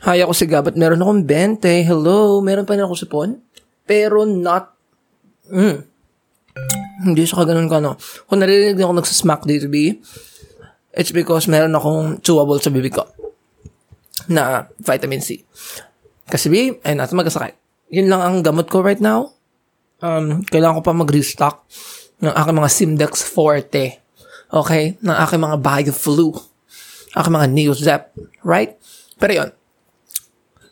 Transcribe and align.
Hi, 0.00 0.16
ako 0.24 0.32
si 0.32 0.48
Gabat. 0.48 0.80
Meron 0.80 1.04
akong 1.04 1.28
20. 1.28 1.84
Hello. 1.84 2.40
Meron 2.40 2.64
pa 2.64 2.72
rin 2.72 2.88
ako 2.88 2.96
sipon. 2.96 3.36
Pero 3.84 4.24
not... 4.24 4.72
Mm. 5.52 5.84
Hindi 7.04 7.28
siya 7.28 7.44
ka 7.44 7.44
ganun 7.44 7.68
ka, 7.68 7.84
no? 7.84 8.00
Kung 8.24 8.40
narinig 8.40 8.80
din 8.80 8.88
ako 8.88 8.96
nagsasmack 8.96 9.44
dito, 9.44 9.68
B, 9.68 10.00
it's 10.96 11.12
because 11.12 11.44
meron 11.52 11.76
akong 11.76 12.16
chewable 12.24 12.56
sa 12.64 12.72
bibig 12.72 12.96
ko 12.96 13.04
na 14.24 14.72
vitamin 14.80 15.20
C. 15.20 15.44
Kasi 16.24 16.48
B, 16.48 16.80
ay 16.80 16.96
natin 16.96 17.20
magkasakit. 17.20 17.60
Yun 17.92 18.08
lang 18.08 18.24
ang 18.24 18.36
gamot 18.40 18.72
ko 18.72 18.80
right 18.80 19.04
now. 19.04 19.36
Um, 20.00 20.40
kailangan 20.48 20.80
ko 20.80 20.82
pa 20.88 20.96
mag-restock 20.96 21.68
ng 22.24 22.32
aking 22.32 22.56
mga 22.56 22.72
Simdex 22.72 23.12
Forte. 23.20 24.00
Okay? 24.48 24.96
Ng 25.04 25.16
aking 25.28 25.44
mga 25.44 25.56
Bioflu. 25.60 26.32
Aking 27.20 27.34
mga 27.36 27.48
Neozep. 27.52 28.02
Right? 28.40 28.80
Pero 29.20 29.32
yun. 29.44 29.59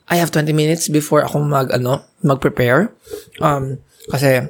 I 0.08 0.16
have 0.16 0.32
20 0.32 0.56
minutes 0.56 0.88
before 0.88 1.20
ako 1.24 1.44
mag, 1.44 1.68
ano, 1.68 2.00
mag-prepare. 2.24 2.96
Um, 3.44 3.76
kasi, 4.08 4.40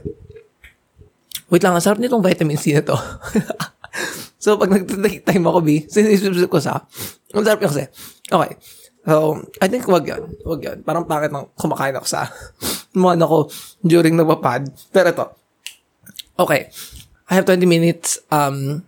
wait 1.51 1.63
lang, 1.67 1.75
ang 1.75 1.83
sarap 1.83 1.99
nitong 1.99 2.23
vitamin 2.23 2.59
C 2.59 2.75
na 2.75 2.87
to. 2.87 2.95
so, 4.43 4.55
pag 4.55 4.71
nag-take 4.71 5.27
time 5.27 5.45
ako, 5.51 5.59
B, 5.67 5.83
sinisip 5.91 6.47
ko 6.47 6.63
sa, 6.63 6.87
ang 7.35 7.43
sarap 7.43 7.59
yun 7.67 7.71
kasi. 7.75 7.85
Okay. 8.31 8.55
So, 9.09 9.41
I 9.59 9.67
think 9.73 9.89
wag 9.89 10.05
yan. 10.05 10.23
Wag 10.45 10.61
yan. 10.61 10.79
Parang 10.85 11.09
bakit 11.09 11.33
nang 11.33 11.49
kumakain 11.57 11.97
ako 11.97 12.07
sa 12.07 12.29
mga 12.95 13.25
ako 13.25 13.49
during 13.81 14.15
nagpapad. 14.15 14.69
Pero 14.93 15.09
ito. 15.09 15.27
Okay. 16.37 16.69
I 17.29 17.33
have 17.35 17.49
20 17.49 17.65
minutes. 17.65 18.21
Um, 18.29 18.85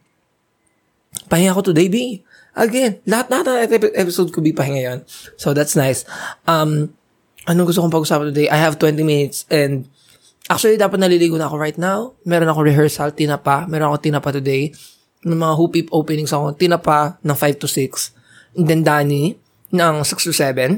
pahinga 1.33 1.57
ko 1.57 1.65
today, 1.65 1.89
B. 1.89 2.21
Again, 2.61 3.01
lahat 3.09 3.33
na 3.33 3.65
episode 3.97 4.29
ko, 4.37 4.45
B, 4.45 4.53
pahinga 4.53 4.85
yon 4.85 4.99
So, 5.41 5.57
that's 5.57 5.81
nice. 5.81 6.05
Um, 6.45 6.93
anong 7.49 7.73
gusto 7.73 7.81
kong 7.81 7.89
pag-usapan 7.89 8.37
today? 8.37 8.53
I 8.53 8.61
have 8.61 8.77
20 8.77 9.01
minutes 9.01 9.49
and 9.49 9.89
actually, 10.45 10.77
dapat 10.77 11.01
naliligo 11.01 11.41
na 11.41 11.49
ako 11.49 11.57
right 11.57 11.81
now. 11.81 12.13
Meron 12.29 12.53
ako 12.53 12.61
rehearsal, 12.69 13.17
tinapa. 13.17 13.65
Meron 13.65 13.89
ako 13.89 14.05
tinapa 14.05 14.29
today. 14.37 14.77
Ng 15.25 15.41
mga 15.41 15.55
hoopip 15.57 15.89
openings 15.89 16.37
ako. 16.37 16.53
Tinapa 16.53 17.17
ng 17.25 17.33
5 17.33 17.63
to 17.65 17.69
6. 17.69 18.61
And 18.61 18.69
then, 18.69 18.85
Danny, 18.85 19.41
ng 19.73 19.97
6 20.05 20.29
to 20.29 20.37
7. 20.37 20.77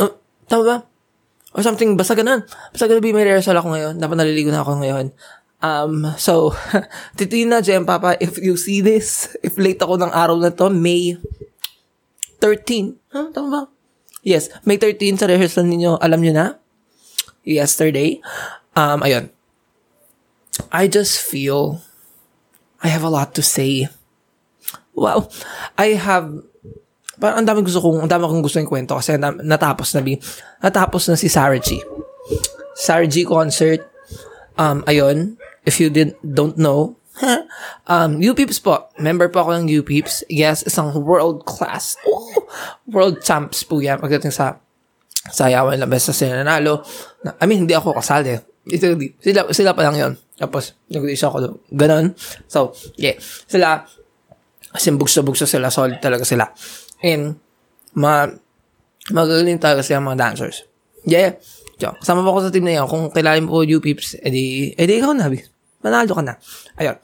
Oh, 0.00 0.16
tama 0.48 0.62
ba? 0.64 0.76
Or 1.52 1.60
something, 1.60 2.00
basta 2.00 2.16
ganun. 2.16 2.48
Basta 2.72 2.88
ganun, 2.88 3.04
may 3.04 3.28
rehearsal 3.28 3.60
ako 3.60 3.76
ngayon. 3.76 3.94
Dapat 4.00 4.16
naliligo 4.16 4.48
na 4.48 4.64
ako 4.64 4.80
ngayon. 4.80 5.12
Um, 5.60 6.08
so, 6.16 6.56
Titina, 7.16 7.60
Jem, 7.60 7.84
Papa, 7.84 8.16
if 8.20 8.40
you 8.40 8.56
see 8.56 8.80
this, 8.80 9.36
if 9.44 9.60
late 9.60 9.80
ako 9.80 10.00
ng 10.00 10.12
araw 10.12 10.40
na 10.40 10.50
to, 10.52 10.72
May 10.72 11.20
13. 12.40 12.96
Huh? 13.12 13.28
Tama 13.32 13.48
ba? 13.48 13.62
Yes, 14.24 14.48
May 14.64 14.80
13 14.80 15.20
sa 15.20 15.28
rehearsal 15.28 15.68
ninyo, 15.68 16.00
alam 16.00 16.20
nyo 16.20 16.32
na? 16.32 16.46
Yesterday. 17.44 18.20
Um, 18.76 19.04
ayun. 19.04 19.28
I 20.72 20.88
just 20.88 21.20
feel 21.20 21.80
I 22.84 22.88
have 22.88 23.04
a 23.04 23.12
lot 23.12 23.36
to 23.36 23.44
say. 23.44 23.88
Wow. 24.96 25.28
I 25.76 25.96
have 25.96 26.44
parang 27.20 27.44
ang 27.44 27.48
dami 27.48 27.60
gusto 27.60 27.84
kong, 27.84 28.04
ang 28.04 28.10
dami 28.10 28.24
kong 28.24 28.44
gusto 28.44 28.56
yung 28.56 28.68
kwento 28.68 28.96
kasi 28.96 29.20
na, 29.20 29.32
natapos 29.32 29.92
na, 29.92 30.00
natapos 30.64 31.12
na 31.12 31.16
si 31.20 31.28
Sarah 31.28 31.60
G. 31.60 31.80
Sarah 32.72 33.04
G 33.04 33.28
concert, 33.28 33.84
um, 34.56 34.80
ayun, 34.88 35.36
if 35.70 35.78
you 35.78 35.86
didn't, 35.86 36.18
don't 36.26 36.58
know, 36.58 36.98
um, 37.86 38.18
U-Peeps 38.18 38.58
po. 38.58 38.90
Member 38.98 39.30
po 39.30 39.46
ako 39.46 39.50
ng 39.60 39.66
U-Peeps. 39.80 40.26
Yes, 40.26 40.66
isang 40.66 40.90
world 40.98 41.46
class. 41.46 41.94
Oh, 42.02 42.26
world 42.90 43.22
champs 43.22 43.62
po 43.62 43.78
yan 43.78 44.02
pagdating 44.02 44.34
sa 44.34 44.58
sayawan 45.30 45.76
lang 45.76 45.90
best 45.92 46.10
na 46.10 46.16
sila 46.16 46.32
nanalo. 46.40 46.82
Na, 47.22 47.36
I 47.38 47.44
mean, 47.44 47.68
hindi 47.68 47.76
ako 47.76 47.94
kasali. 47.94 48.40
Ito, 48.66 48.96
sila, 49.20 49.40
sila 49.52 49.70
pa 49.76 49.86
lang 49.86 49.96
yon 49.96 50.12
Tapos, 50.40 50.72
nag-isa 50.88 51.28
ako. 51.28 51.60
Ganon. 51.70 52.16
So, 52.48 52.72
yeah. 52.96 53.16
Sila, 53.20 53.84
kasi 54.72 54.88
bugsa-bugsa 54.96 55.44
sila. 55.44 55.68
Solid 55.68 56.00
talaga 56.00 56.24
sila. 56.24 56.48
And, 57.04 57.36
ma, 57.92 58.24
magagaling 59.12 59.60
talaga 59.60 59.84
siya 59.84 60.00
mga 60.00 60.18
dancers. 60.18 60.64
Yeah. 61.04 61.36
So, 61.80 61.96
kasama 61.96 62.24
po 62.24 62.36
ako 62.36 62.48
sa 62.48 62.52
team 62.52 62.64
na 62.64 62.80
yan. 62.80 62.88
Kung 62.88 63.12
kilala 63.12 63.40
mo 63.44 63.60
po 63.60 63.64
U-Peeps, 63.64 64.20
edi, 64.24 64.72
edi 64.76 64.92
ikaw 65.00 65.12
na. 65.12 65.28
Manalo 65.80 66.12
ka 66.12 66.22
na. 66.24 66.34
Ayun. 66.76 66.96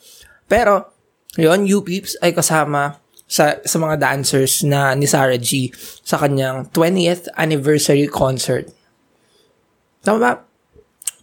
Pero, 0.46 0.94
yun, 1.36 1.64
U-Peeps 1.64 2.20
ay 2.22 2.32
kasama 2.36 3.00
sa, 3.26 3.58
sa 3.66 3.76
mga 3.82 3.98
dancers 3.98 4.62
na 4.62 4.94
ni 4.94 5.04
Sarah 5.04 5.40
G 5.40 5.74
sa 6.06 6.16
kanyang 6.22 6.70
20th 6.70 7.26
anniversary 7.34 8.06
concert. 8.06 8.70
Tama 10.06 10.18
ba? 10.22 10.32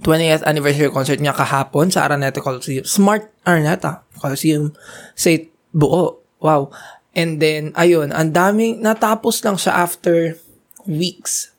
20th 0.04 0.44
anniversary 0.44 0.92
concert 0.92 1.24
niya 1.24 1.32
kahapon 1.32 1.88
sa 1.88 2.04
Araneta 2.04 2.44
Coliseum. 2.44 2.84
Smart 2.84 3.32
Araneta 3.48 4.04
Coliseum. 4.20 4.76
Say, 5.16 5.54
buo. 5.72 6.20
Wow. 6.44 6.76
And 7.16 7.40
then, 7.40 7.72
ayun, 7.80 8.12
ang 8.12 8.36
daming, 8.36 8.84
natapos 8.84 9.40
lang 9.46 9.56
siya 9.56 9.88
after 9.88 10.36
weeks. 10.84 11.53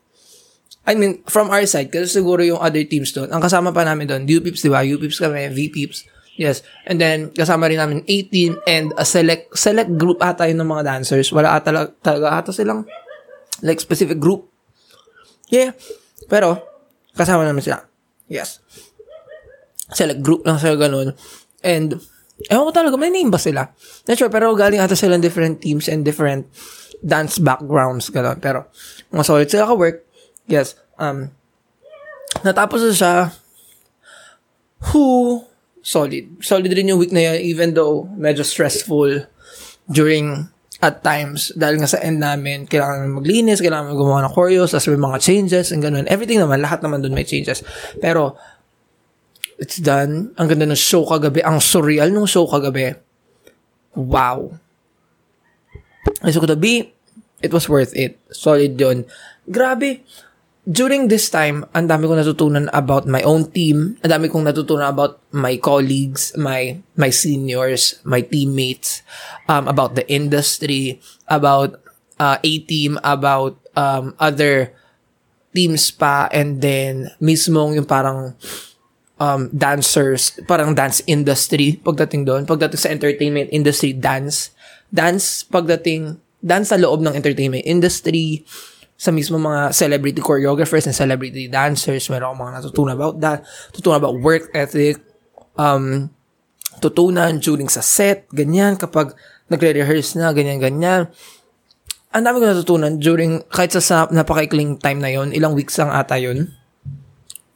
I 0.84 0.92
mean, 0.92 1.24
from 1.24 1.48
our 1.48 1.64
side, 1.64 1.88
kasi 1.88 2.20
siguro 2.20 2.44
yung 2.44 2.60
other 2.60 2.84
teams 2.84 3.12
doon, 3.16 3.32
ang 3.32 3.40
kasama 3.40 3.72
pa 3.72 3.88
namin 3.88 4.04
doon, 4.04 4.28
U-Pips, 4.28 4.60
di 4.60 4.68
ba? 4.68 4.84
U-Pips 4.84 5.16
kami, 5.16 5.48
V-Pips. 5.48 6.04
Yes. 6.36 6.60
And 6.84 7.00
then, 7.00 7.32
kasama 7.32 7.70
rin 7.72 7.80
namin 7.80 8.04
18 8.04 8.68
and 8.68 8.92
a 8.98 9.06
select, 9.06 9.54
select 9.56 9.96
group 9.96 10.20
ata 10.20 10.44
yun 10.44 10.60
ng 10.60 10.68
mga 10.68 10.84
dancers. 10.84 11.32
Wala 11.32 11.56
ata 11.56 11.94
talaga, 12.04 12.26
ata 12.36 12.50
silang, 12.52 12.84
like, 13.64 13.80
specific 13.80 14.20
group. 14.20 14.50
Yeah. 15.48 15.72
Pero, 16.28 16.60
kasama 17.16 17.48
namin 17.48 17.64
sila. 17.64 17.86
Yes. 18.28 18.60
Select 19.94 20.20
group 20.20 20.44
lang 20.44 20.60
sila 20.60 20.76
ganun. 20.76 21.16
And, 21.64 21.96
Ewan 22.50 22.70
ko 22.70 22.72
talaga, 22.74 22.98
may 22.98 23.14
name 23.14 23.30
ba 23.30 23.38
sila? 23.38 23.70
Not 24.10 24.18
sure, 24.18 24.28
pero 24.28 24.50
galing 24.58 24.82
ata 24.82 24.98
sila 24.98 25.16
different 25.22 25.62
teams 25.62 25.86
and 25.86 26.02
different 26.02 26.50
dance 26.98 27.38
backgrounds, 27.38 28.10
gano'n. 28.10 28.42
Pero, 28.42 28.68
mga 29.14 29.24
solid 29.24 29.48
sila 29.48 29.70
ka-work. 29.70 30.03
Yes. 30.44 30.76
Um, 31.00 31.32
natapos 32.44 32.84
na 32.84 32.94
siya. 32.94 33.14
Who, 34.92 35.40
solid. 35.80 36.44
Solid 36.44 36.68
rin 36.68 36.92
yung 36.92 37.00
week 37.00 37.12
na 37.12 37.32
yun, 37.32 37.38
even 37.40 37.72
though 37.72 38.04
medyo 38.14 38.44
stressful 38.44 39.24
during 39.88 40.52
at 40.84 41.00
times, 41.00 41.48
dahil 41.56 41.80
nga 41.80 41.88
sa 41.88 42.02
end 42.04 42.20
namin, 42.20 42.68
kailangan 42.68 43.08
namin 43.08 43.16
maglinis, 43.16 43.64
kailangan 43.64 43.88
namin 43.88 43.96
gumawa 43.96 44.28
ng 44.28 44.36
choreos, 44.36 44.76
tapos 44.76 44.92
may 44.92 45.00
mga 45.00 45.18
changes, 45.24 45.72
and 45.72 45.80
ganun. 45.80 46.04
Everything 46.12 46.36
naman, 46.36 46.60
lahat 46.60 46.84
naman 46.84 47.00
dun 47.00 47.16
may 47.16 47.24
changes. 47.24 47.64
Pero, 48.04 48.36
It's 49.54 49.78
done. 49.78 50.34
Ang 50.34 50.46
ganda 50.50 50.66
ng 50.66 50.78
show 50.78 51.06
kagabi. 51.06 51.42
Ang 51.46 51.62
surreal 51.62 52.10
ng 52.10 52.26
show 52.26 52.46
kagabi. 52.50 52.98
Wow. 53.94 54.58
Ay, 56.26 56.34
so 56.34 56.42
kagabi, 56.42 56.90
it 57.38 57.54
was 57.54 57.70
worth 57.70 57.94
it. 57.94 58.18
Solid 58.34 58.74
yun. 58.74 59.06
Grabe. 59.46 60.02
During 60.64 61.12
this 61.12 61.28
time, 61.28 61.68
ang 61.76 61.92
dami 61.92 62.08
kong 62.08 62.24
natutunan 62.24 62.72
about 62.72 63.04
my 63.04 63.20
own 63.20 63.52
team. 63.52 64.00
Ang 64.00 64.10
dami 64.16 64.32
kong 64.32 64.48
natutunan 64.48 64.88
about 64.88 65.20
my 65.28 65.60
colleagues, 65.60 66.32
my 66.40 66.80
my 66.96 67.12
seniors, 67.12 68.00
my 68.00 68.24
teammates, 68.24 69.04
um, 69.44 69.68
about 69.68 69.92
the 69.92 70.08
industry, 70.08 71.04
about 71.28 71.76
uh, 72.16 72.40
a 72.40 72.52
team, 72.64 72.96
about 73.04 73.60
um, 73.76 74.16
other 74.16 74.72
teams 75.52 75.92
pa, 75.92 76.32
and 76.32 76.64
then 76.64 77.12
mismong 77.20 77.76
yung 77.76 77.84
parang 77.84 78.32
um, 79.20 79.52
dancers, 79.52 80.32
parang 80.48 80.72
dance 80.72 81.04
industry 81.04 81.76
pagdating 81.84 82.24
doon. 82.24 82.48
Pagdating 82.48 82.80
sa 82.80 82.88
entertainment 82.88 83.52
industry, 83.52 83.92
dance. 83.92 84.56
Dance 84.88 85.44
pagdating, 85.44 86.16
dance 86.40 86.72
sa 86.72 86.80
loob 86.80 87.04
ng 87.04 87.12
entertainment 87.12 87.68
industry, 87.68 88.48
sa 89.04 89.12
mismo 89.12 89.36
mga 89.36 89.76
celebrity 89.76 90.24
choreographers 90.24 90.88
and 90.88 90.96
celebrity 90.96 91.44
dancers. 91.44 92.08
Meron 92.08 92.32
akong 92.32 92.40
mga 92.40 92.54
natutunan 92.56 92.94
about 92.96 93.16
that. 93.20 93.44
Tutunan 93.76 94.00
about 94.00 94.16
work 94.16 94.48
ethic. 94.56 94.96
Um, 95.60 96.08
tutunan 96.80 97.36
during 97.36 97.68
sa 97.68 97.84
set, 97.84 98.24
ganyan, 98.32 98.80
kapag 98.80 99.12
nagre-rehearse 99.52 100.16
na, 100.16 100.32
ganyan-ganyan. 100.32 101.12
Ang 102.16 102.24
dami 102.24 102.40
ko 102.40 102.48
natutunan 102.48 102.96
during, 102.96 103.44
kahit 103.52 103.76
sa, 103.76 103.84
sa 103.84 103.96
napakaikling 104.08 104.80
time 104.80 105.04
na 105.04 105.12
yon 105.12 105.36
ilang 105.36 105.52
weeks 105.52 105.76
lang 105.76 105.92
ata 105.92 106.16
yon 106.16 106.48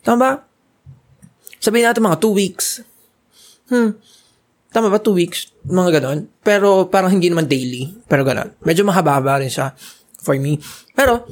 Tama 0.04 0.18
ba? 0.20 0.30
Sabihin 1.64 1.88
natin 1.88 2.04
mga 2.04 2.20
two 2.20 2.36
weeks. 2.36 2.84
Hmm. 3.72 3.96
Tama 4.68 4.92
ba? 4.92 5.00
Two 5.00 5.16
weeks? 5.16 5.48
Mga 5.64 6.00
ganon. 6.00 6.28
Pero 6.44 6.92
parang 6.92 7.08
hindi 7.08 7.32
naman 7.32 7.48
daily. 7.48 8.04
Pero 8.04 8.20
ganon. 8.20 8.52
Medyo 8.60 8.84
mahaba 8.84 9.40
rin 9.40 9.48
siya 9.48 9.72
for 10.20 10.36
me. 10.36 10.58
Pero, 10.94 11.24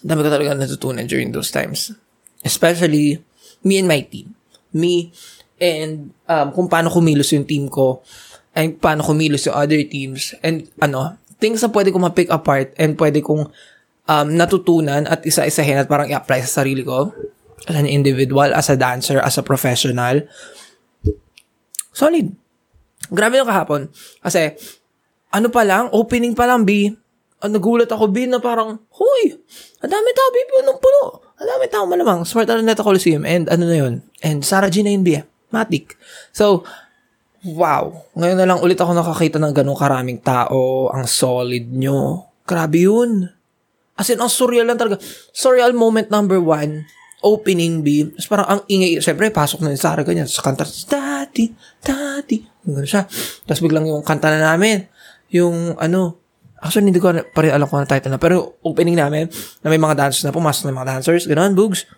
dami 0.00 0.24
ko 0.24 0.28
talaga 0.32 0.56
natutunan 0.56 1.04
during 1.04 1.32
those 1.32 1.52
times. 1.52 1.92
Especially, 2.40 3.20
me 3.64 3.78
and 3.80 3.88
my 3.88 4.00
team. 4.04 4.32
Me 4.72 5.12
and 5.60 6.16
um, 6.24 6.50
kung 6.56 6.66
paano 6.72 6.88
kumilos 6.88 7.36
yung 7.36 7.44
team 7.44 7.68
ko 7.68 8.00
and 8.56 8.80
paano 8.80 9.04
kumilos 9.04 9.44
yung 9.44 9.56
other 9.56 9.78
teams 9.84 10.32
and 10.40 10.72
ano, 10.80 11.20
things 11.36 11.60
na 11.60 11.68
pwede 11.68 11.92
kong 11.92 12.08
ma-pick 12.08 12.32
apart 12.32 12.72
and 12.80 12.96
pwede 12.96 13.20
kong 13.20 13.48
um, 14.08 14.28
natutunan 14.32 15.04
at 15.04 15.20
isa-isahin 15.22 15.76
at 15.76 15.86
parang 15.86 16.08
i-apply 16.08 16.40
sa 16.42 16.64
sarili 16.64 16.80
ko 16.80 17.12
as 17.68 17.76
an 17.76 17.84
individual, 17.84 18.48
as 18.56 18.72
a 18.72 18.76
dancer, 18.76 19.20
as 19.20 19.36
a 19.36 19.44
professional. 19.44 20.24
Solid. 21.92 22.32
Grabe 23.12 23.36
yung 23.36 23.48
kahapon. 23.48 23.92
Kasi, 24.24 24.56
ano 25.28 25.52
pa 25.52 25.62
lang, 25.66 25.92
opening 25.92 26.32
pa 26.32 26.48
lang, 26.48 26.64
B, 26.64 26.96
uh, 27.40 27.50
nagulat 27.50 27.88
ako, 27.88 28.12
B, 28.12 28.28
na 28.28 28.38
parang, 28.38 28.76
huy, 28.96 29.22
ang 29.80 29.90
dami 29.90 30.08
tao, 30.12 30.28
B, 30.28 30.36
punong 30.48 30.80
puno. 30.80 31.02
Ang 31.40 31.48
dami 31.48 31.64
tao 31.72 31.84
malamang. 31.88 32.28
Smart 32.28 32.52
Araneta 32.52 32.84
Coliseum. 32.84 33.24
And 33.24 33.48
ano 33.48 33.64
na 33.64 33.76
yun? 33.80 33.94
And 34.20 34.44
Sarah 34.44 34.68
G 34.68 34.84
na 34.84 34.92
B. 35.00 35.16
Matic. 35.48 35.96
So, 36.36 36.68
wow. 37.48 38.04
Ngayon 38.12 38.36
na 38.36 38.44
lang 38.44 38.60
ulit 38.60 38.76
ako 38.76 38.92
nakakita 38.92 39.40
ng 39.40 39.56
ganong 39.56 39.80
karaming 39.80 40.20
tao. 40.20 40.92
Ang 40.92 41.08
solid 41.08 41.72
nyo. 41.72 42.28
Grabe 42.44 42.84
yun. 42.84 43.32
As 43.96 44.12
in, 44.12 44.20
ang 44.20 44.28
surreal 44.28 44.68
lang 44.68 44.76
talaga. 44.76 45.00
Surreal 45.32 45.72
moment 45.72 46.12
number 46.12 46.36
one 46.36 46.84
opening 47.24 47.80
beam. 47.80 48.12
Tapos 48.16 48.28
parang 48.28 48.48
ang 48.48 48.60
ingay, 48.68 49.00
syempre, 49.00 49.32
pasok 49.32 49.64
na 49.64 49.72
ni 49.72 49.80
Sarah 49.80 50.04
ganyan. 50.04 50.28
Sa 50.28 50.44
kanta, 50.44 50.64
Daddy, 50.64 51.52
Daddy. 51.80 52.44
Ganun 52.68 52.88
siya. 52.88 53.08
Tapos 53.48 53.60
biglang 53.64 53.88
yung 53.88 54.04
kanta 54.04 54.28
na 54.28 54.52
namin, 54.52 54.88
yung 55.32 55.76
ano, 55.80 56.19
actually 56.60 56.92
hindi 56.92 57.02
ko 57.02 57.12
pa 57.12 57.40
rin 57.42 57.52
alam 57.52 57.66
kung 57.66 57.80
ano 57.82 57.88
title 57.88 58.12
na, 58.12 58.20
pero 58.20 58.60
opening 58.64 59.00
namin, 59.00 59.26
na 59.64 59.68
may 59.72 59.80
mga 59.80 59.96
dancers 59.96 60.24
na 60.24 60.32
pumasok 60.32 60.68
na 60.68 60.76
mga 60.76 60.88
dancers, 60.96 61.24
ganun, 61.26 61.56
bugs. 61.56 61.88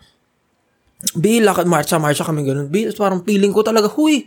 B, 1.18 1.42
lakad, 1.42 1.66
marcha, 1.66 1.98
marcha 1.98 2.22
kami 2.22 2.46
ganun. 2.46 2.70
B, 2.70 2.86
parang 2.94 3.26
feeling 3.26 3.50
ko 3.50 3.66
talaga, 3.66 3.90
huy, 3.90 4.26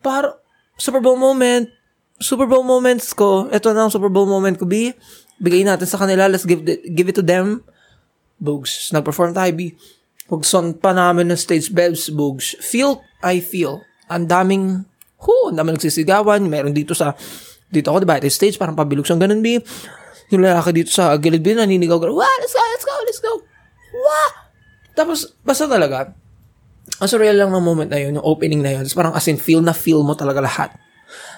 parang, 0.00 0.34
Super 0.78 1.02
Bowl 1.02 1.18
moment, 1.18 1.68
Super 2.18 2.46
Bowl 2.46 2.64
moments 2.64 3.12
ko, 3.12 3.50
ito 3.52 3.70
na 3.76 3.86
ang 3.86 3.92
Super 3.92 4.08
Bowl 4.08 4.24
moment 4.24 4.56
ko, 4.56 4.64
B, 4.64 4.94
bigay 5.38 5.62
natin 5.62 5.86
sa 5.86 6.00
kanila, 6.00 6.26
let's 6.26 6.48
give, 6.48 6.64
the, 6.64 6.80
give 6.90 7.06
it 7.10 7.14
to 7.14 7.22
them. 7.22 7.62
Bugs, 8.38 8.94
nag-perform 8.94 9.34
tayo, 9.34 9.50
B 9.54 9.74
Pagson 10.28 10.76
pa 10.76 10.92
namin 10.92 11.32
ng 11.32 11.40
stage 11.40 11.72
bells, 11.72 12.12
bugs. 12.12 12.52
Feel, 12.60 13.00
I 13.24 13.40
feel. 13.40 13.80
Ang 14.12 14.28
daming, 14.28 14.84
hu, 15.24 15.34
ang 15.48 15.56
daming 15.56 15.80
nagsisigawan. 15.80 16.44
Meron 16.44 16.76
dito 16.76 16.92
sa, 16.92 17.16
dito 17.68 17.92
ako, 17.92 18.04
diba, 18.04 18.16
at 18.16 18.24
stage, 18.28 18.56
parang 18.56 18.76
pabilog 18.76 19.04
siyang 19.04 19.20
ganun, 19.20 19.44
bi. 19.44 19.60
Yung 20.32 20.44
lalaki 20.44 20.72
dito 20.72 20.90
sa 20.92 21.16
gilid, 21.16 21.44
bi, 21.44 21.56
naninigaw, 21.56 22.00
wah, 22.12 22.34
let's 22.40 22.52
go, 22.52 22.64
let's 22.72 22.86
go, 22.86 22.94
let's 23.04 23.20
go. 23.20 23.32
Wah! 23.96 24.30
Tapos, 24.96 25.36
basta 25.44 25.68
talaga, 25.68 26.12
ang 26.98 27.08
surreal 27.08 27.36
lang 27.36 27.52
ng 27.52 27.62
moment 27.62 27.88
na 27.92 28.00
yun, 28.00 28.18
yung 28.18 28.26
opening 28.26 28.64
na 28.64 28.74
yun. 28.74 28.82
Tapos 28.82 28.96
parang 28.96 29.14
as 29.14 29.28
in, 29.30 29.38
feel 29.38 29.62
na 29.62 29.76
feel 29.76 30.02
mo 30.02 30.16
talaga 30.18 30.42
lahat. 30.42 30.70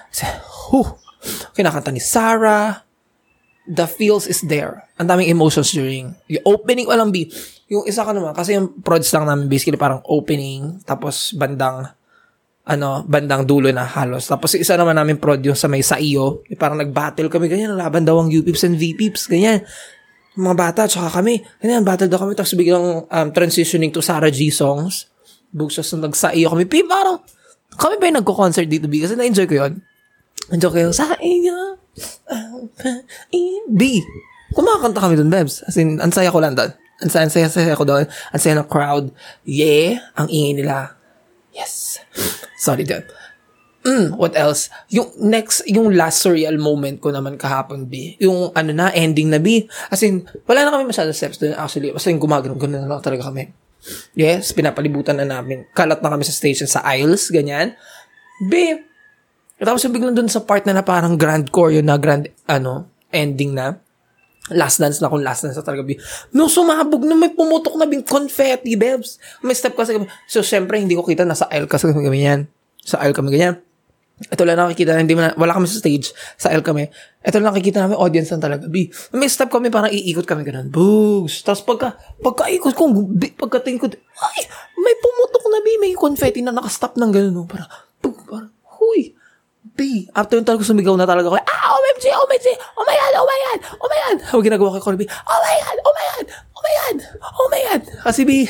Kasi, 0.09 0.25
huh, 0.27 0.97
kinakanta 1.53 1.93
ni 1.93 2.01
Sarah, 2.01 2.81
the 3.69 3.85
feels 3.85 4.25
is 4.25 4.41
there. 4.47 4.89
Ang 4.97 5.07
daming 5.11 5.29
emotions 5.29 5.69
during, 5.69 6.17
yung 6.25 6.45
opening, 6.47 6.89
walang 6.89 7.13
B, 7.13 7.29
yung 7.69 7.85
isa 7.85 8.01
ka 8.01 8.11
naman, 8.11 8.33
kasi 8.33 8.57
yung 8.57 8.81
prods 8.81 9.11
lang 9.13 9.29
namin 9.29 9.45
basically 9.45 9.77
parang 9.77 10.01
opening, 10.09 10.81
tapos 10.83 11.35
bandang, 11.37 11.91
ano, 12.61 13.01
bandang 13.09 13.43
dulo 13.43 13.73
na 13.73 13.85
halos. 13.85 14.29
Tapos 14.29 14.53
isa 14.53 14.77
naman 14.77 14.93
namin 14.93 15.17
prod 15.17 15.41
yung 15.41 15.57
sa 15.57 15.65
may 15.65 15.81
sa 15.81 15.97
iyo, 15.97 16.45
parang 16.55 16.77
nag-battle 16.77 17.27
kami, 17.27 17.49
ganyan, 17.49 17.73
laban 17.73 18.05
daw 18.05 18.21
ang 18.21 18.29
UPips 18.29 18.69
and 18.69 18.77
VPips, 18.77 19.25
ganyan. 19.25 19.65
Mga 20.37 20.55
bata, 20.55 20.81
tsaka 20.87 21.21
kami, 21.21 21.41
ganyan, 21.59 21.81
battle 21.81 22.07
daw 22.07 22.21
kami, 22.21 22.37
tapos 22.37 22.53
biglang 22.53 23.03
um, 23.09 23.27
transitioning 23.33 23.89
to 23.89 23.99
Sarah 23.99 24.31
G 24.31 24.53
songs. 24.53 25.09
Bugsos 25.51 25.91
na 25.97 26.07
nag-sa 26.07 26.31
iyo 26.31 26.53
kami, 26.53 26.69
pi, 26.69 26.85
parang, 26.85 27.19
kami 27.75 27.97
ba 27.97 28.07
yung 28.07 28.17
nagko-concert 28.21 28.69
dito? 28.69 28.85
Kasi 28.87 29.17
na-enjoy 29.17 29.47
ko 29.49 29.55
yun. 29.67 29.73
Enjoy 30.53 30.69
ko 30.69 30.77
yung, 30.89 30.95
sa 30.95 31.17
iyo, 31.19 31.81
B. 33.67 33.81
Kumakanta 34.51 34.99
kami 34.99 35.15
dun, 35.15 35.31
Bebs. 35.31 35.63
As 35.63 35.79
in, 35.79 35.99
ansaya 36.03 36.31
ko 36.31 36.43
lang 36.43 36.55
doon. 36.55 36.71
Ang 37.01 37.09
saya-saya 37.09 37.73
ko 37.73 37.87
doon. 37.87 38.05
Ang 38.05 38.39
saya 38.39 38.59
ng 38.59 38.67
crowd. 38.67 39.09
Yeah, 39.47 40.03
ang 40.13 40.27
ingay 40.27 40.61
nila. 40.61 41.00
Yes. 41.51 41.99
Sorry, 42.55 42.87
dyan. 42.87 43.03
Mm, 43.81 44.13
what 44.13 44.37
else? 44.37 44.69
Yung 44.93 45.09
next, 45.17 45.65
yung 45.65 45.89
last 45.97 46.21
surreal 46.21 46.53
moment 46.61 47.01
ko 47.01 47.09
naman 47.09 47.33
kahapon, 47.33 47.89
B. 47.89 48.13
Yung 48.21 48.53
ano 48.53 48.71
na, 48.71 48.93
ending 48.93 49.33
na, 49.33 49.41
B. 49.41 49.65
As 49.89 50.05
in, 50.05 50.21
wala 50.45 50.63
na 50.63 50.73
kami 50.77 50.85
masyado 50.85 51.09
steps 51.09 51.41
doon 51.41 51.57
actually. 51.57 51.89
Basta 51.89 52.13
yung 52.13 52.21
gumagano, 52.21 52.53
gano'n 52.53 52.85
na 52.85 52.89
lang 52.89 53.01
talaga 53.01 53.33
kami. 53.33 53.49
Yes, 54.13 54.53
pinapalibutan 54.53 55.17
na 55.17 55.25
namin. 55.25 55.65
Kalat 55.73 56.05
na 56.05 56.13
kami 56.13 56.21
sa 56.21 56.35
station, 56.35 56.69
sa 56.69 56.85
aisles, 56.85 57.33
ganyan. 57.33 57.73
B. 58.45 58.77
Tapos 59.57 59.81
yung 59.81 59.93
biglang 59.93 60.13
doon 60.13 60.29
sa 60.29 60.45
part 60.45 60.61
na 60.69 60.77
na 60.77 60.85
parang 60.85 61.17
grand 61.17 61.49
choreo 61.49 61.81
na 61.81 61.97
grand, 61.97 62.29
ano, 62.45 62.85
ending 63.09 63.57
na 63.57 63.81
last 64.49 64.81
dance 64.81 64.97
na 64.97 65.11
kung 65.11 65.21
last 65.21 65.45
dance 65.45 65.53
na 65.53 65.61
talaga. 65.61 65.85
No, 66.33 66.49
sumabog 66.49 67.05
na 67.05 67.13
may 67.13 67.29
pumutok 67.29 67.77
na 67.77 67.85
bing 67.85 68.01
confetti, 68.01 68.73
bebs. 68.73 69.21
May 69.45 69.53
step 69.53 69.77
kasi. 69.77 70.01
So, 70.25 70.41
syempre, 70.41 70.81
hindi 70.81 70.97
ko 70.97 71.05
kita. 71.05 71.21
Nasa 71.21 71.45
aisle 71.53 71.69
kasi 71.69 71.93
kami 71.93 72.01
ganyan. 72.09 72.49
Sa 72.81 72.97
aisle 72.97 73.13
kami 73.13 73.37
ganyan. 73.37 73.61
Ito 74.29 74.45
lang 74.45 74.53
nakikita 74.53 74.93
na 74.93 75.01
hindi 75.01 75.17
man, 75.17 75.33
wala 75.33 75.57
kami 75.57 75.65
sa 75.65 75.81
stage, 75.81 76.13
sa 76.37 76.53
aisle 76.53 76.61
kami. 76.61 76.93
Ito 77.25 77.41
lang 77.41 77.57
nakikita 77.57 77.81
namin, 77.81 77.97
audience 77.97 78.29
lang 78.29 78.43
talaga. 78.45 78.69
B, 78.69 78.93
may 79.17 79.25
step 79.25 79.49
kami, 79.49 79.73
parang 79.73 79.89
iikot 79.89 80.29
kami 80.29 80.45
ganun. 80.45 80.69
Boogs. 80.69 81.41
Tapos 81.41 81.65
pagka, 81.65 81.97
pagka-ikot 82.21 82.77
ko, 82.77 82.85
pagka-tingin 83.41 83.81
ko, 83.81 83.89
ay, 83.89 84.41
may 84.77 84.93
pumutok 85.01 85.43
na, 85.49 85.59
B, 85.65 85.67
may 85.81 85.93
confetti 85.97 86.45
na 86.45 86.53
nakastop 86.53 87.01
ng 87.01 87.09
ganun. 87.09 87.33
No? 87.33 87.43
Parang, 87.49 87.65
parang, 88.29 88.53
huy, 88.77 89.17
B. 89.81 90.05
After 90.13 90.37
yung 90.37 90.45
talaga 90.45 90.61
sumigaw 90.61 90.93
na 90.93 91.09
talaga 91.09 91.33
ako, 91.33 91.41
ah, 91.41 91.73
OMG, 91.73 92.05
OMG, 92.13 92.47
oh 92.77 92.85
my 92.85 92.93
God, 92.93 93.13
oh 93.17 93.25
my 93.25 93.39
God, 93.41 93.59
oh 93.81 93.87
my 93.89 93.99
God. 94.05 94.17
Huwag 94.29 94.45
ginagawa 94.45 94.69
kay 94.77 94.83
Corby, 94.85 95.05
oh 95.09 95.39
my 95.41 95.57
God, 95.57 95.77
oh 95.81 95.93
my 95.97 96.05
God, 96.13 96.27
oh 96.29 96.61
my 96.61 96.73
God, 96.77 96.97
oh 97.25 97.47
my 97.49 97.61
God. 97.65 97.81
Kasi 98.05 98.21
B, 98.21 98.45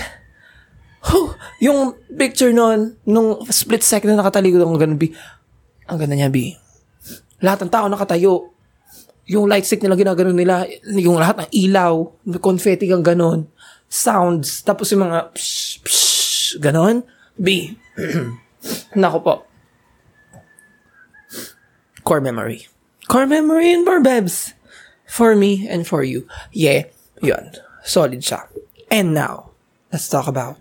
huh, 1.07 1.27
yung 1.63 1.95
picture 2.11 2.51
nun, 2.51 2.99
nung 3.07 3.39
split 3.47 3.79
second 3.79 4.11
na 4.11 4.19
nakataligod 4.19 4.59
ako 4.59 4.75
ganun, 4.75 4.99
B, 4.99 5.15
ang 5.87 5.95
ganda 5.95 6.19
niya, 6.19 6.27
B. 6.27 6.51
Lahat 7.39 7.63
ng 7.63 7.71
tao 7.71 7.87
nakatayo. 7.87 8.51
Yung 9.31 9.47
light 9.47 9.63
stick 9.63 9.79
nila 9.79 9.95
ginagano 9.95 10.35
nila, 10.35 10.67
yung 10.83 11.15
lahat 11.15 11.47
ng 11.47 11.49
ilaw, 11.55 12.11
confetti 12.43 12.91
kang 12.91 13.05
ganon, 13.05 13.47
sounds, 13.87 14.67
tapos 14.67 14.91
yung 14.91 15.07
mga 15.07 15.31
psh, 15.31 15.79
psh, 15.79 16.59
ganon. 16.59 17.07
B. 17.39 17.71
Nako 18.99 19.19
po 19.23 19.50
core 22.03 22.21
memory. 22.21 22.67
Core 23.07 23.27
memory 23.27 23.71
in 23.71 23.85
Barbebs. 23.85 24.53
For 25.05 25.35
me 25.35 25.67
and 25.67 25.83
for 25.83 26.03
you. 26.03 26.27
Yeah, 26.51 26.87
yun. 27.21 27.51
Solid 27.83 28.23
siya. 28.23 28.47
And 28.87 29.13
now, 29.13 29.51
let's 29.91 30.07
talk 30.07 30.27
about 30.27 30.55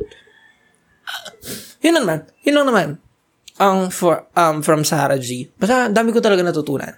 yun 1.81 1.97
lang 1.97 2.05
naman. 2.05 2.21
Yun 2.45 2.55
lang 2.61 2.67
naman. 2.69 2.89
Ang 3.61 3.93
for, 3.93 4.25
um, 4.37 4.65
from 4.65 4.85
Sarah 4.85 5.21
G. 5.21 5.49
Basta, 5.57 5.93
dami 5.93 6.13
ko 6.13 6.21
talaga 6.21 6.45
natutunan. 6.45 6.97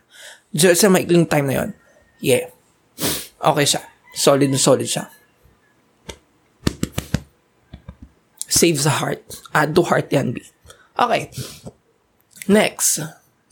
Just 0.55 0.83
sa 0.83 0.91
maikling 0.91 1.27
time 1.27 1.47
na 1.49 1.55
yun. 1.63 1.71
Yeah. 2.23 2.51
Okay 3.43 3.67
siya. 3.67 3.83
Solid 4.15 4.51
na 4.51 4.61
solid 4.61 4.87
siya. 4.87 5.11
Saves 8.47 8.85
the 8.85 8.95
heart. 9.03 9.25
Add 9.57 9.75
to 9.75 9.83
heart 9.83 10.13
yan, 10.13 10.37
B. 10.37 10.45
Okay. 10.95 11.33
Next. 12.47 13.01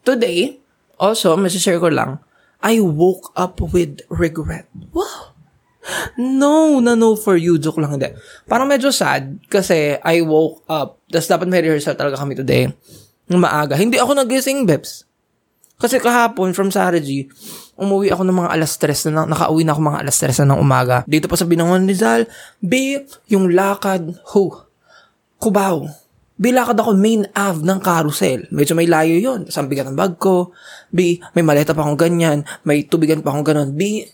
Today, 0.07 0.61
Also, 1.01 1.33
share 1.49 1.81
ko 1.81 1.89
lang, 1.89 2.21
I 2.61 2.77
woke 2.85 3.33
up 3.33 3.57
with 3.73 4.05
regret. 4.13 4.69
Wow! 4.93 5.33
No, 6.21 6.77
na 6.85 6.93
no 6.93 7.17
for 7.17 7.41
you. 7.41 7.57
Joke 7.57 7.81
lang, 7.81 7.97
hindi. 7.97 8.13
Parang 8.45 8.69
medyo 8.69 8.93
sad 8.93 9.41
kasi 9.49 9.97
I 10.05 10.21
woke 10.21 10.61
up. 10.69 11.01
Tapos 11.09 11.25
dapat 11.25 11.49
may 11.49 11.65
rehearsal 11.65 11.97
talaga 11.97 12.21
kami 12.21 12.37
today. 12.37 12.69
Maaga. 13.33 13.81
Hindi 13.81 13.97
ako 13.97 14.13
nagising, 14.13 14.69
Beps. 14.69 15.09
Kasi 15.81 15.97
kahapon, 15.97 16.53
from 16.53 16.69
Sarah 16.69 17.01
G, 17.01 17.33
umuwi 17.81 18.13
ako 18.13 18.29
ng 18.29 18.37
mga 18.45 18.51
alas 18.53 18.77
stress 18.77 19.09
na, 19.09 19.25
nakauwi 19.25 19.65
na 19.65 19.73
ako 19.73 19.81
mga 19.81 20.01
alas 20.05 20.15
stress 20.21 20.37
na 20.45 20.53
ng 20.53 20.61
umaga. 20.61 21.01
Dito 21.09 21.25
pa 21.25 21.41
sa 21.41 21.49
Binangon 21.49 21.89
Rizal, 21.89 22.29
B, 22.61 23.01
yung 23.33 23.49
lakad, 23.49 24.13
ho, 24.37 24.69
kubaw 25.41 25.89
bilakad 26.41 26.81
ako 26.81 26.97
main 26.97 27.29
av 27.37 27.61
ng 27.61 27.79
carousel. 27.85 28.49
Medyo 28.49 28.73
may 28.73 28.89
layo 28.89 29.13
yon 29.21 29.45
ang 29.45 29.69
bigat 29.69 29.85
ng 29.93 29.99
bag 29.99 30.17
ko. 30.17 30.57
B, 30.89 31.21
may 31.37 31.45
maleta 31.45 31.77
pa 31.77 31.85
akong 31.85 32.01
ganyan. 32.01 32.49
May 32.65 32.89
tubigan 32.89 33.21
pa 33.21 33.37
akong 33.37 33.53
ganon. 33.53 33.77
B, 33.77 34.09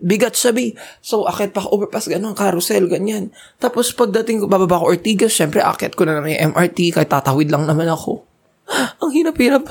bigat 0.00 0.32
siya, 0.32 0.56
B. 0.56 0.72
So, 1.04 1.28
akit 1.28 1.52
pa 1.52 1.60
ako 1.60 1.76
overpass, 1.76 2.08
ganon, 2.08 2.32
carousel, 2.32 2.88
ganyan. 2.88 3.28
Tapos, 3.60 3.92
pagdating 3.92 4.40
ko, 4.40 4.48
bababa 4.48 4.80
ko 4.80 4.88
Ortigas, 4.88 5.36
syempre, 5.36 5.60
akit 5.60 5.92
ko 5.92 6.08
na 6.08 6.16
naman 6.16 6.32
yung 6.32 6.56
MRT, 6.56 6.96
kahit 6.96 7.12
tatawid 7.12 7.52
lang 7.52 7.68
naman 7.68 7.92
ako. 7.92 8.24
Ang 9.04 9.12
hirap-hirap. 9.12 9.68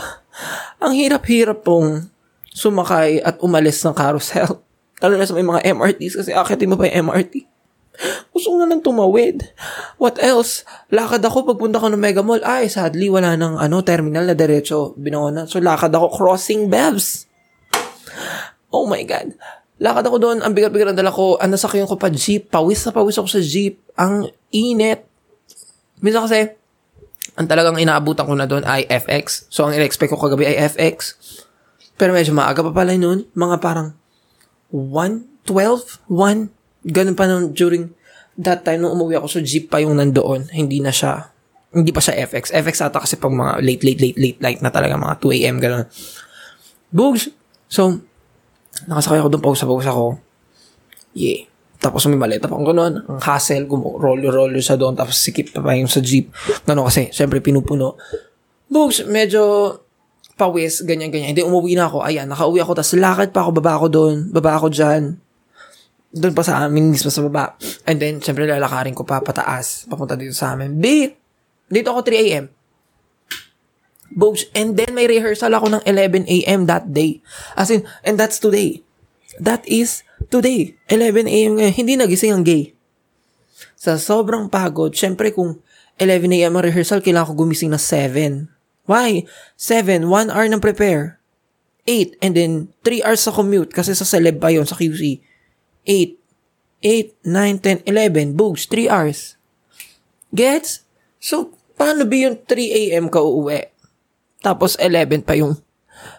Ang 0.77 0.93
hirap-hirap 0.93 1.65
pong 1.65 2.13
sumakay 2.53 3.17
at 3.25 3.41
umalis 3.41 3.81
ng 3.81 3.97
carousel. 3.97 4.61
Lalo 5.01 5.17
sa 5.25 5.35
may 5.35 5.43
mga 5.43 5.65
MRTs 5.73 6.21
kasi 6.21 6.31
akitin 6.31 6.69
mo 6.69 6.77
pa 6.77 6.87
yung 6.87 7.09
MRT. 7.09 7.52
Gusto 8.33 8.53
ko 8.53 8.55
na 8.57 8.65
lang 8.65 8.81
tumawid. 8.81 9.53
What 10.01 10.17
else? 10.17 10.65
Lakad 10.89 11.21
ako 11.21 11.53
pagpunta 11.53 11.77
ko 11.77 11.93
ng 11.93 12.01
Mega 12.01 12.25
Mall. 12.25 12.41
Ay, 12.41 12.65
sadly, 12.65 13.07
wala 13.07 13.37
nang 13.37 13.61
ano, 13.61 13.85
terminal 13.85 14.25
na 14.25 14.33
diretso. 14.33 14.97
Binawa 14.97 15.29
na. 15.29 15.41
So, 15.45 15.61
lakad 15.61 15.93
ako 15.93 16.09
crossing 16.17 16.67
Bevs. 16.73 17.29
Oh 18.73 18.89
my 18.89 19.05
God. 19.05 19.37
Lakad 19.77 20.09
ako 20.09 20.17
doon, 20.17 20.37
ang 20.41 20.57
bigat-bigat 20.57 20.93
ang 20.93 20.97
dala 20.97 21.13
ko, 21.13 21.37
ang 21.37 21.53
nasakyan 21.53 21.85
ko 21.85 21.97
pa 21.97 22.09
jeep, 22.09 22.49
pawis 22.49 22.81
na 22.85 22.93
pawis 22.93 23.17
ako 23.21 23.29
sa 23.29 23.41
jeep, 23.41 23.83
ang 23.93 24.25
init. 24.49 25.05
Minsan 26.01 26.25
kasi, 26.25 26.39
ang 27.37 27.45
talagang 27.49 27.77
inaabutan 27.77 28.25
ko 28.25 28.33
na 28.33 28.49
doon 28.49 28.65
ay 28.65 28.85
FX. 28.89 29.49
So, 29.53 29.65
ang 29.65 29.77
in-expect 29.77 30.13
ko 30.13 30.17
kagabi 30.17 30.49
ay 30.49 30.69
FX. 30.69 31.17
Pero 31.97 32.13
medyo 32.13 32.33
maaga 32.33 32.65
pa 32.65 32.73
pala 32.73 32.97
noon, 32.97 33.29
mga 33.37 33.57
parang 33.61 33.93
1, 34.73 35.45
12, 35.45 36.09
1, 36.09 36.62
ganun 36.83 37.15
pa 37.15 37.25
noon 37.25 37.55
during 37.55 37.91
that 38.39 38.65
time 38.65 38.81
nung 38.81 38.95
umuwi 38.97 39.17
ako 39.19 39.39
sa 39.39 39.41
jeep 39.41 39.69
pa 39.69 39.79
yung 39.79 39.97
nandoon, 39.97 40.51
hindi 40.51 40.81
na 40.81 40.89
siya, 40.89 41.31
hindi 41.73 41.93
pa 41.93 42.01
siya 42.01 42.27
FX. 42.29 42.53
FX 42.53 42.75
ata 42.85 43.01
kasi 43.01 43.17
pag 43.17 43.33
mga 43.33 43.61
late, 43.61 43.83
late, 43.85 43.99
late, 44.01 44.17
late 44.17 44.39
light 44.41 44.61
na 44.61 44.73
talaga, 44.73 44.97
mga 44.97 45.15
2 45.21 45.37
a.m. 45.41 45.55
ganun. 45.61 45.85
Bugs! 46.93 47.29
So, 47.69 48.01
nakasakay 48.85 49.21
ako 49.21 49.29
doon, 49.33 49.43
pausa-pausa 49.43 49.89
ako. 49.93 50.07
Yeah. 51.13 51.49
Tapos 51.83 52.07
may 52.07 52.17
maleta 52.17 52.47
pa 52.47 52.55
ako 52.55 52.63
ganun. 52.73 52.93
Ang 53.05 53.21
hassle, 53.21 53.67
roll-roll 53.69 54.55
sa 54.63 54.79
doon, 54.79 54.95
tapos 54.95 55.19
sikip 55.19 55.51
pa 55.51 55.59
pa 55.61 55.75
yung 55.77 55.89
sa 55.89 55.99
jeep. 55.99 56.31
Ganun 56.63 56.87
kasi, 56.89 57.09
syempre 57.13 57.43
pinupuno. 57.43 57.99
Bugs, 58.71 59.05
medyo 59.05 59.73
pawis, 60.33 60.81
ganyan-ganyan. 60.81 61.37
Hindi, 61.37 61.45
umuwi 61.45 61.77
na 61.77 61.85
ako. 61.85 62.01
Ayan, 62.01 62.25
nakauwi 62.25 62.63
ako, 62.63 62.71
tapos 62.81 62.93
lakad 62.97 63.29
pa 63.29 63.45
ako, 63.45 63.51
baba 63.61 63.71
ako 63.77 63.87
doon, 63.91 64.15
baba 64.33 64.57
ako 64.57 64.67
dyan. 64.73 65.22
Doon 66.13 66.37
pa 66.37 66.45
sa 66.45 66.61
amin, 66.61 66.93
mismo 66.93 67.09
sa 67.09 67.25
baba. 67.25 67.57
And 67.89 67.97
then, 67.97 68.21
syempre, 68.21 68.45
lalakarin 68.45 68.93
ko 68.93 69.01
pa 69.01 69.17
pataas, 69.17 69.89
papunta 69.89 70.13
dito 70.13 70.37
sa 70.37 70.53
amin. 70.53 70.77
B, 70.77 71.09
dito 71.65 71.89
ako 71.89 72.05
3 72.05 72.21
a.m. 72.29 72.45
Bogs, 74.13 74.45
and 74.53 74.77
then 74.77 74.93
may 74.93 75.09
rehearsal 75.09 75.49
ako 75.49 75.73
ng 75.73 75.83
11 75.89 76.29
a.m. 76.29 76.69
that 76.69 76.93
day. 76.93 77.17
As 77.57 77.73
in, 77.73 77.81
and 78.05 78.21
that's 78.21 78.37
today. 78.37 78.85
That 79.41 79.65
is 79.65 80.05
today. 80.29 80.77
11 80.93 81.25
a.m. 81.25 81.57
ngayon. 81.57 81.73
Hindi 81.73 81.93
nagising 81.97 82.29
ang 82.29 82.45
gay. 82.45 82.77
Sa 83.73 83.97
sobrang 83.97 84.53
pagod, 84.53 84.93
syempre 84.93 85.33
kung 85.33 85.57
11 85.97 86.29
a.m. 86.29 86.53
ang 86.53 86.63
rehearsal, 86.63 87.01
kailangan 87.01 87.33
ko 87.33 87.41
gumising 87.41 87.73
na 87.73 87.81
7. 87.81 88.53
Why? 88.85 89.25
7, 89.57 90.05
1 90.05 90.29
hour 90.29 90.45
ng 90.45 90.61
prepare. 90.61 91.17
8, 91.89 92.21
and 92.21 92.33
then 92.37 92.51
3 92.85 93.01
hours 93.01 93.25
sa 93.25 93.33
commute 93.33 93.73
kasi 93.73 93.97
sa 93.97 94.05
celeb 94.05 94.37
pa 94.37 94.53
yon 94.53 94.69
sa 94.69 94.77
QC. 94.77 95.32
8, 95.85 96.19
8, 96.83 97.15
9, 97.23 97.83
10, 97.83 97.87
11, 97.87 98.35
boogs, 98.35 98.67
3 98.67 98.91
hours. 98.91 99.39
Gets? 100.33 100.83
So, 101.23 101.53
paano 101.79 102.03
ba 102.03 102.15
yung 102.15 102.37
3 102.43 102.91
a.m. 102.91 103.07
ka 103.07 103.23
uuwi? 103.23 103.71
Tapos 104.43 104.75
11 104.75 105.23
pa 105.23 105.39
yung 105.39 105.55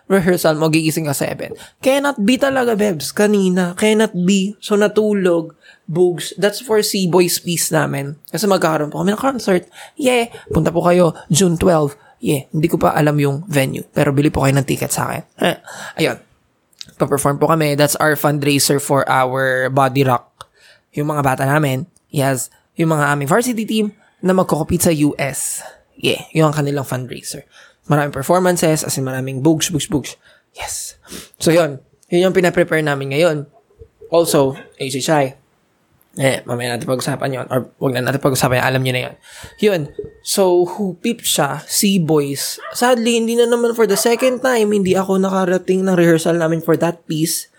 rehearsal 0.09 0.56
mo, 0.56 0.73
gigising 0.73 1.09
ka 1.09 1.16
7. 1.16 1.56
Cannot 1.85 2.16
be 2.21 2.40
talaga, 2.40 2.73
Bebs. 2.73 3.12
Kanina. 3.12 3.76
Cannot 3.76 4.16
be. 4.16 4.56
So, 4.61 4.76
natulog. 4.76 5.56
Boogs. 5.85 6.33
That's 6.40 6.64
for 6.64 6.80
C-Boys 6.80 7.44
piece 7.44 7.68
namin. 7.68 8.16
Kasi 8.33 8.49
magkakaroon 8.49 8.88
po 8.88 9.04
kami 9.04 9.12
ng 9.12 9.21
concert. 9.21 9.68
Yeah. 10.00 10.33
Punta 10.49 10.73
po 10.73 10.80
kayo 10.80 11.12
June 11.28 11.61
12. 11.61 12.25
Yeah. 12.25 12.49
Hindi 12.49 12.73
ko 12.73 12.80
pa 12.80 12.97
alam 12.97 13.21
yung 13.21 13.44
venue. 13.44 13.85
Pero 13.92 14.16
bili 14.16 14.33
po 14.33 14.49
kayo 14.49 14.56
ng 14.56 14.64
ticket 14.64 14.88
sa 14.88 15.12
akin. 15.12 15.23
Eh, 15.44 15.59
ayun. 16.00 16.16
Pa-perform 16.94 17.42
po 17.42 17.50
kami. 17.50 17.74
That's 17.74 17.98
our 17.98 18.14
fundraiser 18.14 18.78
for 18.78 19.02
our 19.10 19.68
body 19.70 20.06
rock. 20.06 20.48
Yung 20.94 21.10
mga 21.10 21.22
bata 21.26 21.44
namin. 21.44 21.90
Yes. 22.10 22.50
Yung 22.78 22.94
mga 22.94 23.10
aming 23.10 23.28
varsity 23.30 23.66
team 23.66 23.94
na 24.22 24.32
magkukupit 24.32 24.86
sa 24.86 24.92
US. 25.12 25.60
Yeah. 25.98 26.22
Yung 26.32 26.50
ang 26.50 26.56
kanilang 26.56 26.86
fundraiser. 26.86 27.44
Maraming 27.90 28.16
performances, 28.16 28.80
as 28.80 28.96
in 28.96 29.04
maraming 29.04 29.44
bugs, 29.44 29.68
bugs, 29.68 29.90
bugs. 29.90 30.16
Yes. 30.56 30.96
So, 31.36 31.52
yun. 31.52 31.82
Yun 32.08 32.30
yung 32.30 32.36
pinaprepare 32.36 32.80
namin 32.80 33.12
ngayon. 33.12 33.50
Also, 34.08 34.56
HHI. 34.80 35.43
Eh, 36.14 36.47
mamaya 36.47 36.75
natin 36.75 36.87
pag-usapan 36.87 37.42
yun. 37.42 37.47
Or, 37.50 37.75
wag 37.83 37.92
na 37.99 38.06
natin 38.06 38.23
pag-usapan 38.23 38.62
yun. 38.62 38.66
Alam 38.71 38.83
nyo 38.87 38.92
na 38.94 39.02
yun. 39.02 39.14
Yun. 39.59 39.83
So, 40.23 40.62
peep 41.02 41.26
siya, 41.26 41.62
si 41.66 41.99
boys. 41.99 42.62
Sadly, 42.71 43.18
hindi 43.18 43.35
na 43.35 43.50
naman 43.50 43.75
for 43.75 43.90
the 43.90 43.99
second 43.99 44.38
time, 44.38 44.71
hindi 44.71 44.94
ako 44.94 45.18
nakarating 45.18 45.83
ng 45.83 45.97
rehearsal 45.99 46.38
namin 46.38 46.62
for 46.62 46.78
that 46.78 47.02
piece. 47.11 47.50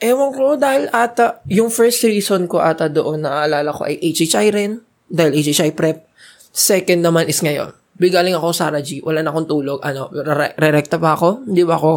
Ewan 0.00 0.32
ko, 0.32 0.56
dahil 0.56 0.88
ata, 0.94 1.44
yung 1.50 1.68
first 1.68 2.00
reason 2.06 2.48
ko 2.48 2.64
ata 2.64 2.88
doon, 2.88 3.26
naaalala 3.26 3.74
ko 3.76 3.84
ay 3.84 4.00
HHI 4.00 4.48
rin. 4.54 4.80
Dahil 5.10 5.36
HHI 5.36 5.76
prep. 5.76 6.08
Second 6.48 7.04
naman 7.04 7.28
is 7.28 7.44
ngayon 7.44 7.76
Bigaling 7.98 8.38
ako 8.38 8.54
sa 8.54 8.70
G, 8.78 9.02
wala 9.02 9.26
na 9.26 9.34
akong 9.34 9.50
tulog. 9.50 9.82
Ano, 9.82 10.06
re-recta 10.54 11.02
pa 11.02 11.18
ako? 11.18 11.50
Hindi 11.50 11.66
ba 11.66 11.74
ako, 11.74 11.92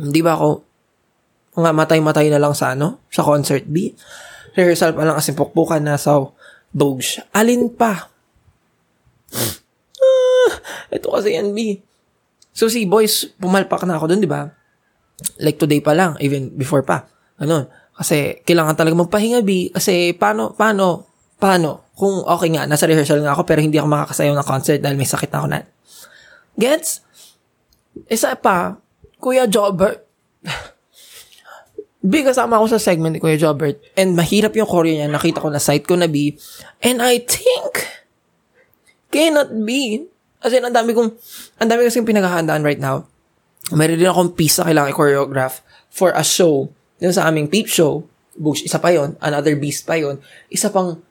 hindi 0.00 0.20
ba 0.24 0.32
ako, 0.32 0.48
mga 1.58 1.74
matay-matay 1.74 2.30
na 2.30 2.38
lang 2.38 2.54
sa 2.54 2.78
ano, 2.78 3.02
sa 3.10 3.26
concert 3.26 3.66
B. 3.66 3.90
Rehearsal 4.54 4.94
pa 4.94 5.02
lang 5.02 5.18
kasi 5.18 5.34
pukpukan 5.34 5.82
na 5.82 5.98
sa 5.98 6.22
Doge. 6.70 7.18
Alin 7.34 7.72
pa? 7.74 8.06
ah, 9.34 10.52
ito 10.94 11.10
kasi 11.10 11.34
yan, 11.34 11.50
B. 11.50 11.82
So, 12.54 12.70
si 12.70 12.86
boys, 12.86 13.26
pumalpak 13.38 13.82
na 13.86 13.98
ako 13.98 14.14
dun, 14.14 14.22
di 14.22 14.30
ba? 14.30 14.46
Like 15.42 15.58
today 15.58 15.82
pa 15.82 15.94
lang, 15.98 16.14
even 16.22 16.54
before 16.54 16.86
pa. 16.86 17.06
Ano, 17.42 17.66
kasi 17.98 18.42
kailangan 18.46 18.78
talaga 18.78 18.94
magpahinga, 19.02 19.42
B. 19.42 19.74
Kasi 19.74 20.14
paano, 20.14 20.54
paano, 20.54 21.10
paano? 21.42 21.90
Kung 21.98 22.22
okay 22.22 22.54
nga, 22.54 22.62
nasa 22.70 22.86
rehearsal 22.86 23.18
nga 23.26 23.34
ako 23.34 23.42
pero 23.42 23.58
hindi 23.58 23.74
ako 23.74 23.90
makakasayaw 23.90 24.34
ng 24.38 24.46
concert 24.46 24.78
dahil 24.78 24.94
may 24.94 25.08
sakit 25.08 25.30
na 25.34 25.38
ako 25.42 25.48
na. 25.50 25.60
Gets? 26.54 27.02
Isa 28.06 28.38
pa, 28.38 28.78
Kuya 29.18 29.50
Jobert. 29.50 30.06
B, 32.08 32.24
kasama 32.24 32.56
ako 32.56 32.72
sa 32.72 32.80
segment 32.80 33.12
ni 33.12 33.20
Kuya 33.20 33.36
Jobert. 33.36 33.76
And 33.92 34.16
mahirap 34.16 34.56
yung 34.56 34.64
choreo 34.64 34.96
niya. 34.96 35.12
Nakita 35.12 35.44
ko 35.44 35.52
na 35.52 35.60
site 35.60 35.84
ko 35.84 35.92
na 35.92 36.08
B. 36.08 36.40
And 36.80 37.04
I 37.04 37.20
think, 37.20 37.84
cannot 39.12 39.52
be. 39.52 40.08
As 40.40 40.56
in, 40.56 40.64
ang 40.64 40.72
dami 40.72 40.96
kong, 40.96 41.12
ang 41.60 41.68
dami 41.68 41.84
kasing 41.84 42.08
pinaghahandaan 42.08 42.64
right 42.64 42.80
now. 42.80 43.04
Meron 43.76 44.00
din 44.00 44.08
akong 44.08 44.32
piece 44.32 44.56
na 44.56 44.72
kailangan 44.72 44.96
i-choreograph 44.96 45.60
for 45.92 46.16
a 46.16 46.24
show. 46.24 46.72
Yun 46.96 47.12
sa 47.12 47.28
aming 47.28 47.52
peep 47.52 47.68
show. 47.68 48.08
Books, 48.38 48.64
isa 48.64 48.80
pa 48.80 48.88
yon 48.88 49.18
Another 49.20 49.52
beast 49.58 49.84
pa 49.84 49.98
yon 50.00 50.22
Isa 50.48 50.72
pang 50.72 51.02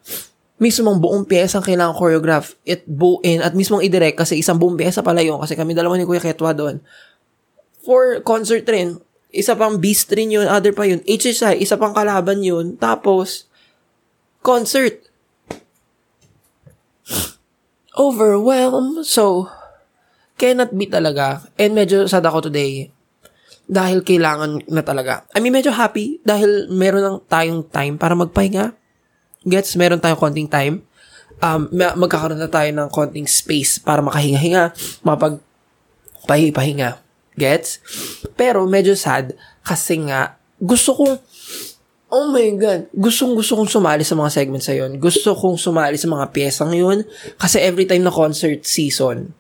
mismong 0.57 0.97
buong 0.97 1.29
piyesa 1.29 1.61
ang 1.61 1.65
kailangan 1.69 1.93
choreograph 1.93 2.57
at 2.65 2.81
buuin 2.89 3.45
at 3.45 3.53
mismong 3.53 3.85
i-direct 3.85 4.17
kasi 4.17 4.41
isang 4.41 4.57
buong 4.57 4.73
piyesa 4.73 5.05
pala 5.05 5.21
yun 5.21 5.37
kasi 5.37 5.53
kami 5.53 5.77
dalawa 5.77 5.93
ni 5.93 6.07
Kuya 6.09 6.23
Ketwa 6.23 6.57
doon. 6.57 6.81
For 7.85 8.25
concert 8.25 8.65
rin, 8.65 8.97
isa 9.31 9.53
pang 9.53 9.77
beast 9.77 10.09
rin 10.15 10.31
yun, 10.31 10.47
other 10.47 10.71
pa 10.71 10.87
yun. 10.87 11.03
HSI, 11.03 11.59
isa 11.59 11.75
pang 11.75 11.91
kalaban 11.91 12.41
yun. 12.41 12.79
Tapos, 12.79 13.47
concert. 14.41 15.03
Overwhelmed. 17.97 19.03
So, 19.03 19.51
cannot 20.37 20.71
be 20.73 20.87
talaga. 20.87 21.49
And 21.57 21.73
medyo 21.75 22.05
sad 22.05 22.25
ako 22.25 22.47
today 22.47 22.93
dahil 23.67 23.99
kailangan 23.99 24.63
na 24.71 24.79
talaga. 24.79 25.27
I 25.35 25.43
mean, 25.43 25.51
medyo 25.51 25.75
happy 25.75 26.23
dahil 26.23 26.71
meron 26.71 27.03
lang 27.03 27.17
tayong 27.27 27.67
time 27.67 27.99
para 27.99 28.15
magpahinga 28.15 28.77
Gets, 29.47 29.79
meron 29.79 30.03
tayong 30.03 30.19
konting 30.19 30.51
time. 30.51 30.83
Um, 31.39 31.71
magkakaroon 31.71 32.41
na 32.41 32.51
tayo 32.51 32.67
ng 32.67 32.89
konting 32.91 33.29
space 33.29 33.79
para 33.79 34.03
makahinga-hinga, 34.03 34.75
mapag 35.07 35.39
pahinga. 36.27 36.99
Gets? 37.37 37.79
Pero 38.33 38.65
medyo 38.65 38.97
sad 38.97 39.37
kasi 39.61 40.01
nga 40.09 40.35
gusto 40.57 40.97
kong 40.97 41.15
Oh 42.07 42.31
my 42.31 42.55
God. 42.55 42.87
Gustong 42.95 43.35
gusto 43.35 43.59
kong 43.59 43.67
sumali 43.67 44.07
sa 44.07 44.15
mga 44.15 44.31
segments 44.31 44.71
sa 44.71 44.71
yun. 44.71 44.95
Gusto 44.95 45.35
kong 45.35 45.59
sumali 45.59 45.99
sa 45.99 46.07
mga 46.07 46.31
piyesang 46.31 46.71
yun. 46.71 47.03
Kasi 47.35 47.59
every 47.59 47.83
time 47.83 48.07
na 48.07 48.15
concert 48.15 48.63
season, 48.63 49.35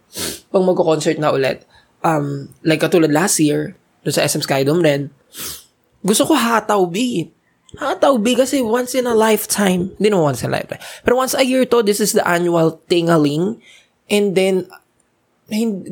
pag 0.51 0.67
magko-concert 0.67 1.15
na 1.15 1.31
ulit, 1.31 1.63
um, 2.03 2.51
like 2.67 2.83
katulad 2.83 3.07
last 3.07 3.39
year, 3.39 3.79
doon 4.03 4.11
sa 4.11 4.27
SM 4.27 4.43
Skydome 4.43 4.83
rin, 4.83 5.01
gusto 6.03 6.27
ko 6.27 6.35
hataw, 6.35 6.83
B. 6.91 7.31
Hataw 7.79 8.19
B 8.19 8.35
kasi 8.35 8.59
once 8.59 8.99
in 8.99 9.07
a 9.07 9.15
lifetime. 9.15 9.95
Hindi 9.95 10.11
naman 10.11 10.35
once 10.35 10.43
in 10.43 10.51
a 10.51 10.55
lifetime. 10.59 10.83
Pero 11.07 11.15
once 11.15 11.39
a 11.39 11.47
year 11.47 11.63
to, 11.63 11.79
this 11.79 12.03
is 12.03 12.11
the 12.11 12.23
annual 12.27 12.83
tingaling. 12.91 13.63
And 14.11 14.35
then, 14.35 14.67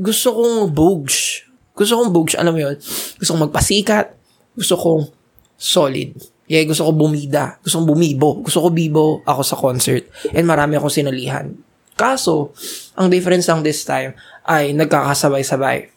gusto 0.03 0.35
kong 0.35 0.75
bugs. 0.75 1.44
Gusto 1.75 1.99
kong 1.99 2.11
bugs, 2.15 2.39
alam 2.39 2.55
mo 2.55 2.59
yun. 2.63 2.75
Gusto 3.19 3.29
kong 3.35 3.51
magpasikat. 3.51 4.15
Gusto 4.55 4.79
kong 4.79 5.11
solid. 5.59 6.15
Yeah, 6.47 6.63
gusto 6.63 6.87
ko 6.87 6.91
bumida. 6.95 7.59
Gusto 7.59 7.83
kong 7.83 7.89
bumibo. 7.91 8.39
Gusto 8.39 8.63
ko 8.63 8.67
bibo 8.71 9.05
ako 9.27 9.41
sa 9.43 9.55
concert. 9.59 10.07
And 10.31 10.47
marami 10.47 10.79
akong 10.79 10.93
sinalihan. 10.93 11.51
Kaso, 11.95 12.55
ang 12.95 13.11
difference 13.11 13.51
lang 13.51 13.63
this 13.63 13.83
time 13.83 14.15
ay 14.47 14.71
nagkakasabay-sabay. 14.71 15.91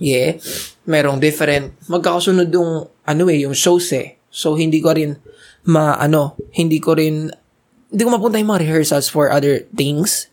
Yeah. 0.00 0.40
Merong 0.88 1.20
different. 1.20 1.76
Magkakasunod 1.88 2.48
yung, 2.52 2.88
ano 2.88 3.22
eh, 3.28 3.44
yung 3.44 3.56
shows 3.56 3.92
eh. 3.92 4.16
So, 4.32 4.56
hindi 4.56 4.80
ko 4.80 4.96
rin 4.96 5.20
ma, 5.68 5.96
ano, 5.96 6.36
hindi 6.56 6.80
ko 6.80 6.96
rin, 6.96 7.28
hindi 7.88 8.02
ko 8.02 8.10
mapunta 8.12 8.40
yung 8.40 8.52
mga 8.52 8.62
rehearsals 8.68 9.08
for 9.08 9.32
other 9.32 9.64
things. 9.74 10.32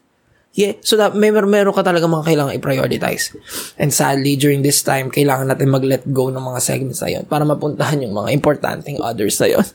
Yeah, 0.51 0.75
so 0.84 1.00
that 1.00 1.15
may 1.15 1.31
mer- 1.31 1.48
meron 1.48 1.72
ka 1.72 1.79
talaga 1.79 2.12
mga 2.12 2.27
kailangan 2.27 2.60
i-prioritize. 2.60 3.31
And 3.79 3.96
sadly, 3.96 4.36
during 4.36 4.67
this 4.67 4.84
time, 4.84 5.08
kailangan 5.08 5.48
natin 5.48 5.72
mag-let 5.72 6.03
go 6.12 6.27
ng 6.27 6.43
mga 6.43 6.60
segments 6.60 7.00
na 7.00 7.08
yun 7.08 7.24
para 7.24 7.48
mapuntahan 7.48 8.03
yung 8.03 8.12
mga 8.12 8.36
importanteng 8.36 9.00
others 9.00 9.39
na 9.39 9.48
yun. 9.48 9.67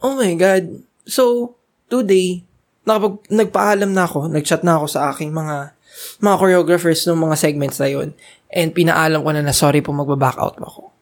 Oh 0.00 0.16
my 0.16 0.32
God. 0.40 0.86
So, 1.04 1.52
today, 1.92 2.46
nakapag, 2.88 3.28
nagpaalam 3.28 3.92
na 3.92 4.08
ako, 4.08 4.32
nagchat 4.32 4.64
na 4.64 4.80
ako 4.80 4.86
sa 4.88 5.12
aking 5.12 5.34
mga 5.34 5.76
mga 6.22 6.36
choreographers 6.38 7.04
ng 7.04 7.18
mga 7.18 7.36
segments 7.36 7.76
na 7.82 7.90
yun. 7.90 8.08
And 8.48 8.72
pinaalam 8.72 9.20
ko 9.20 9.30
na 9.34 9.44
na 9.44 9.52
sorry 9.52 9.82
po 9.82 9.92
magbaback 9.92 10.38
out 10.40 10.56
ako. 10.56 10.94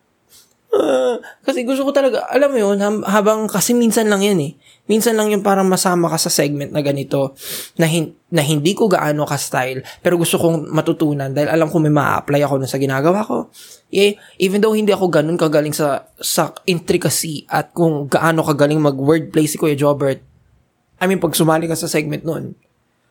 Uh, 0.77 1.23
kasi 1.47 1.63
gusto 1.63 1.87
ko 1.87 1.93
talaga, 1.95 2.27
alam 2.29 2.53
mo 2.53 2.59
yun, 2.59 2.77
habang, 3.07 3.49
kasi 3.49 3.73
minsan 3.73 4.11
lang 4.11 4.21
yan 4.21 4.41
eh. 4.43 4.53
Minsan 4.87 5.19
lang 5.19 5.35
yung 5.35 5.43
parang 5.43 5.67
masama 5.67 6.07
ka 6.07 6.15
sa 6.15 6.31
segment 6.31 6.71
na 6.71 6.79
ganito, 6.79 7.35
na, 7.75 7.91
hin, 7.91 8.15
na 8.31 8.39
hindi 8.39 8.71
ko 8.71 8.87
gaano 8.87 9.27
ka-style, 9.27 9.83
pero 9.99 10.15
gusto 10.15 10.39
kong 10.39 10.71
matutunan 10.71 11.35
dahil 11.35 11.51
alam 11.51 11.67
ko 11.67 11.83
may 11.83 11.91
ma-apply 11.91 12.47
ako 12.47 12.63
na 12.63 12.71
sa 12.71 12.79
ginagawa 12.79 13.27
ko. 13.27 13.51
Yeah, 13.91 14.15
even 14.39 14.63
though 14.63 14.79
hindi 14.79 14.95
ako 14.95 15.11
ganun 15.11 15.35
kagaling 15.35 15.75
sa, 15.75 16.07
sa 16.23 16.55
intricacy 16.71 17.47
at 17.51 17.75
kung 17.75 18.07
gaano 18.07 18.47
kagaling 18.47 18.79
mag-wordplay 18.79 19.51
si 19.51 19.59
Kuya 19.59 19.75
Jobert, 19.75 20.23
I 21.03 21.05
mean, 21.11 21.19
pag 21.19 21.35
sumali 21.35 21.67
ka 21.67 21.75
sa 21.75 21.91
segment 21.91 22.23
nun, 22.23 22.55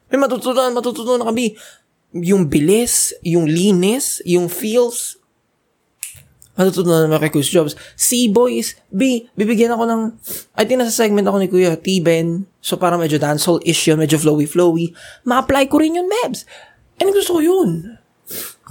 may 0.10 0.18
matutunan, 0.18 0.74
matutunan 0.74 1.28
kami. 1.28 1.58
Yung 2.16 2.48
bilis, 2.48 3.12
yung 3.20 3.46
linis, 3.46 4.24
yung 4.24 4.48
feels, 4.48 5.20
matutunan 6.56 7.06
naman 7.06 7.20
kay 7.22 7.32
Kuya 7.32 7.62
Jobs. 7.62 7.76
C, 8.00 8.32
boys, 8.32 8.80
B, 8.88 9.28
bibigyan 9.36 9.76
ako 9.76 9.84
ng, 9.86 10.02
I 10.56 10.64
think 10.64 10.80
nasa 10.80 10.96
segment 10.96 11.28
ako 11.28 11.38
ni 11.40 11.48
Kuya 11.52 11.76
T-Ben, 11.76 12.48
so 12.64 12.80
para 12.80 12.96
medyo 12.96 13.20
dancehall-ish 13.20 13.92
yun, 13.92 14.00
medyo 14.00 14.16
flowy-flowy, 14.16 14.96
ma-apply 15.28 15.68
ko 15.68 15.84
rin 15.84 16.00
yun, 16.00 16.08
Mebs. 16.08 16.48
And 16.98 17.12
gusto 17.12 17.38
ko 17.38 17.42
yun. 17.44 18.00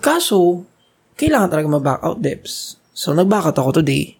Kaso, 0.00 0.64
kailangan 1.20 1.52
talaga 1.52 1.68
ma-back 1.68 2.00
out, 2.02 2.18
Debs. 2.24 2.80
So, 2.96 3.12
nag-back 3.12 3.52
out 3.52 3.60
ako 3.60 3.84
today. 3.84 4.16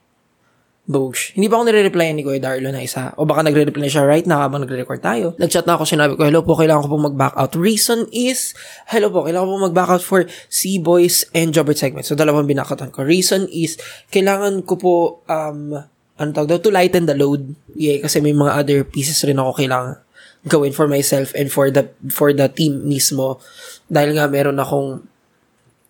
Bosh. 0.84 1.32
Hindi 1.32 1.48
pa 1.48 1.56
ako 1.56 1.64
nire-reply 1.64 2.12
ni 2.12 2.20
Kuya 2.20 2.36
Darlo 2.44 2.68
na 2.68 2.84
isa. 2.84 3.16
O 3.16 3.24
baka 3.24 3.40
nagre-reply 3.40 3.88
siya 3.88 4.04
right 4.04 4.28
na 4.28 4.44
habang 4.44 4.60
nagre-record 4.60 5.00
tayo. 5.00 5.32
Nag-chat 5.40 5.64
na 5.64 5.80
ako, 5.80 5.88
sinabi 5.88 6.12
ko, 6.12 6.28
hello 6.28 6.44
po, 6.44 6.60
kailangan 6.60 6.84
ko 6.84 6.88
po 6.92 7.08
mag-back 7.08 7.32
out. 7.40 7.56
Reason 7.56 8.04
is, 8.12 8.52
hello 8.92 9.08
po, 9.08 9.24
kailangan 9.24 9.48
ko 9.48 9.52
po 9.56 9.60
mag-back 9.72 9.90
out 9.96 10.04
for 10.04 10.28
C-Boys 10.52 11.24
and 11.32 11.56
Jobbert 11.56 11.80
segment. 11.80 12.04
So, 12.04 12.12
dalawang 12.12 12.44
binakatan 12.44 12.92
ko. 12.92 13.00
Reason 13.00 13.48
is, 13.48 13.80
kailangan 14.12 14.68
ko 14.68 14.76
po, 14.76 14.94
um, 15.24 15.72
ano 16.20 16.28
tawag 16.36 16.52
daw, 16.52 16.60
to 16.60 16.68
lighten 16.68 17.08
the 17.08 17.16
load. 17.16 17.56
Yeah, 17.72 18.04
kasi 18.04 18.20
may 18.20 18.36
mga 18.36 18.52
other 18.52 18.78
pieces 18.84 19.24
rin 19.24 19.40
ako 19.40 19.56
kailangan 19.56 20.04
gawin 20.44 20.76
for 20.76 20.84
myself 20.84 21.32
and 21.32 21.48
for 21.48 21.72
the 21.72 21.88
for 22.12 22.36
the 22.36 22.52
team 22.52 22.84
mismo. 22.84 23.40
Dahil 23.88 24.12
nga 24.12 24.28
meron 24.28 24.60
akong 24.60 25.08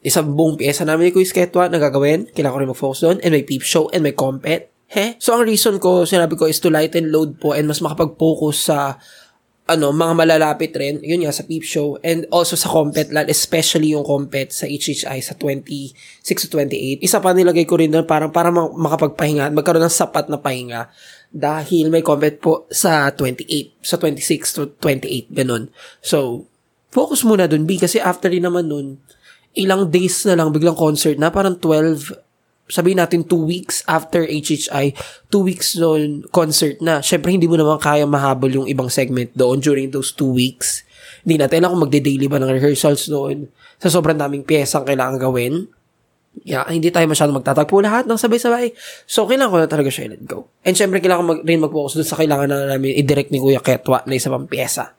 isang 0.07 0.31
buong 0.39 0.55
pyesa 0.55 0.87
namin 0.87 1.11
ni 1.11 1.13
Kuya 1.13 1.27
Sketwa 1.27 1.67
na 1.67 1.83
gagawin. 1.83 2.31
Kailangan 2.31 2.55
ko 2.55 2.61
rin 2.63 2.71
mag-focus 2.71 3.01
doon. 3.03 3.19
And 3.27 3.35
may 3.35 3.43
peep 3.43 3.67
show 3.67 3.91
and 3.91 4.07
may 4.07 4.15
compet. 4.15 4.74
He? 4.95 5.19
So, 5.19 5.35
ang 5.35 5.51
reason 5.51 5.83
ko, 5.83 6.07
sinabi 6.07 6.39
ko, 6.39 6.47
is 6.47 6.63
to 6.63 6.71
lighten 6.71 7.11
load 7.11 7.43
po 7.43 7.51
and 7.51 7.67
mas 7.67 7.83
makapag-focus 7.83 8.71
sa 8.71 8.95
ano, 9.65 9.97
mga 9.97 10.13
malalapit 10.13 10.77
rin, 10.77 11.01
yun 11.01 11.25
nga, 11.25 11.33
sa 11.33 11.49
peep 11.49 11.65
show, 11.65 11.97
and 12.05 12.29
also 12.29 12.53
sa 12.53 12.69
compet 12.69 13.09
especially 13.33 13.97
yung 13.97 14.05
compet 14.05 14.53
sa 14.53 14.69
HHI 14.69 15.25
sa 15.25 15.33
26 15.41 15.97
to 16.45 16.49
28. 16.53 17.01
Isa 17.01 17.17
pa 17.25 17.33
nilagay 17.33 17.65
ko 17.65 17.81
rin 17.81 17.89
doon 17.89 18.05
parang 18.05 18.29
para 18.29 18.53
makapagpahinga, 18.53 19.49
magkaroon 19.57 19.89
ng 19.89 19.93
sapat 19.93 20.29
na 20.29 20.37
pahinga 20.37 20.93
dahil 21.33 21.89
may 21.89 22.05
compet 22.05 22.45
po 22.45 22.69
sa 22.69 23.09
28, 23.09 23.81
sa 23.81 23.97
26 23.97 24.53
to 24.53 24.63
28, 24.79 25.33
ganun. 25.33 25.73
So, 26.05 26.45
focus 26.93 27.25
muna 27.25 27.49
doon, 27.49 27.65
B, 27.65 27.81
kasi 27.81 27.97
after 27.97 28.29
rin 28.29 28.45
naman 28.45 28.69
nun, 28.69 29.01
ilang 29.57 29.89
days 29.89 30.29
na 30.29 30.37
lang, 30.37 30.53
biglang 30.53 30.77
concert 30.77 31.17
na, 31.17 31.33
parang 31.33 31.57
12 31.57 32.24
sabihin 32.69 33.01
natin 33.01 33.29
two 33.29 33.45
weeks 33.45 33.85
after 33.85 34.25
HHI, 34.25 34.97
two 35.29 35.45
weeks 35.45 35.77
noon, 35.77 36.25
concert 36.33 36.81
na. 36.81 37.05
Syempre, 37.05 37.33
hindi 37.33 37.45
mo 37.45 37.61
naman 37.61 37.77
kaya 37.77 38.09
mahabol 38.09 38.65
yung 38.65 38.69
ibang 38.69 38.89
segment 38.89 39.33
doon 39.37 39.61
during 39.61 39.93
those 39.93 40.17
two 40.17 40.33
weeks. 40.33 40.85
Hindi 41.25 41.41
natin 41.41 41.65
alam 41.65 41.77
kung 41.77 41.83
magde-daily 41.89 42.29
ba 42.29 42.41
ng 42.41 42.53
rehearsals 42.53 43.09
doon. 43.09 43.49
Sa 43.81 43.93
sobrang 43.93 44.17
daming 44.17 44.45
piyesang 44.45 44.85
kailangan 44.89 45.21
gawin. 45.21 45.69
Yeah, 46.43 46.67
hindi 46.67 46.91
tayo 46.91 47.07
masyadong 47.07 47.39
magtatagpo 47.39 47.79
lahat 47.79 48.11
ng 48.11 48.19
sabay-sabay. 48.19 48.75
So, 49.07 49.23
kailangan 49.23 49.53
ko 49.55 49.59
na 49.63 49.71
talaga 49.71 49.91
siya 49.93 50.11
let 50.11 50.25
go. 50.27 50.51
And 50.67 50.75
syempre, 50.75 50.99
kailangan 50.99 51.25
mag, 51.25 51.41
rin 51.47 51.63
mag-focus 51.63 52.01
doon 52.01 52.09
sa 52.09 52.19
kailangan 52.19 52.49
na 52.51 52.75
namin 52.75 52.97
i-direct 52.99 53.31
ni 53.31 53.39
Kuya 53.39 53.63
Ketwa 53.63 54.03
na 54.03 54.19
isa 54.19 54.33
pang 54.33 54.51
piyesa 54.51 54.99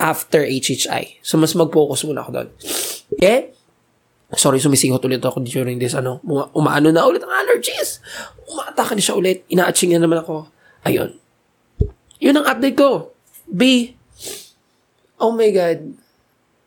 after 0.00 0.46
HHI. 0.46 1.20
So, 1.20 1.36
mas 1.36 1.52
mag-focus 1.58 2.06
muna 2.06 2.22
ako 2.22 2.30
doon. 2.32 2.48
Okay? 3.18 3.52
Sorry, 4.38 4.62
sumisingot 4.62 5.02
ulit 5.02 5.22
ako 5.22 5.42
during 5.42 5.82
this, 5.82 5.98
ano, 5.98 6.22
uma- 6.22 6.50
umaano 6.54 6.94
na 6.94 7.02
ulit 7.02 7.22
ang 7.26 7.34
allergies. 7.34 7.98
Umaatake 8.46 8.94
na 8.94 9.02
siya 9.02 9.18
ulit. 9.18 9.42
Ina-atching 9.50 9.90
na 9.94 10.06
naman 10.06 10.22
ako. 10.22 10.46
Ayun. 10.86 11.18
Yun 12.22 12.38
ang 12.38 12.46
update 12.46 12.78
ko. 12.78 13.10
B. 13.50 13.92
Oh 15.18 15.34
my 15.34 15.50
God. 15.50 15.98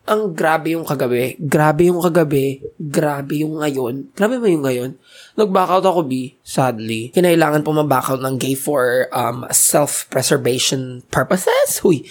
Ang 0.03 0.35
grabe 0.35 0.75
yung 0.75 0.83
kagabi. 0.83 1.39
Grabe 1.39 1.87
yung 1.87 2.03
kagabi. 2.03 2.59
Grabe 2.75 3.39
yung 3.39 3.63
ngayon. 3.63 4.11
Grabe 4.11 4.35
ba 4.35 4.51
yung 4.51 4.67
ngayon? 4.67 4.91
Nag-backout 5.39 5.87
ako, 5.87 6.03
B. 6.03 6.35
Sadly. 6.43 7.15
Kinailangan 7.15 7.63
po 7.63 7.71
ma-backout 7.71 8.19
ng 8.19 8.35
gay 8.35 8.51
for 8.51 9.07
um, 9.15 9.47
self-preservation 9.47 11.07
purposes? 11.07 11.79
Huy. 11.79 12.03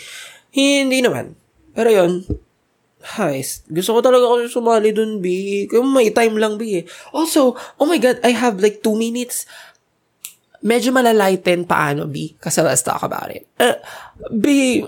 Hindi 0.56 1.04
naman. 1.04 1.36
Pero 1.76 1.92
yun, 1.92 2.24
Heist. 3.02 3.66
Gusto 3.66 3.98
ko 3.98 4.00
talaga 4.00 4.30
kasi 4.30 4.46
sumali 4.48 4.94
dun, 4.94 5.18
B. 5.18 5.66
Kung 5.66 5.90
may 5.90 6.14
time 6.14 6.38
lang, 6.38 6.54
B. 6.54 6.82
Eh. 6.82 6.84
Also, 7.10 7.58
oh 7.58 7.86
my 7.86 7.98
God, 7.98 8.22
I 8.22 8.30
have 8.30 8.62
like 8.62 8.80
two 8.80 8.94
minutes. 8.94 9.44
Medyo 10.62 10.94
malalighten 10.94 11.66
paano, 11.66 12.06
B. 12.06 12.38
Kasi 12.38 12.62
let's 12.62 12.86
talk 12.86 13.02
about 13.02 13.34
it. 13.34 13.50
Uh, 13.58 13.74
B, 14.30 14.80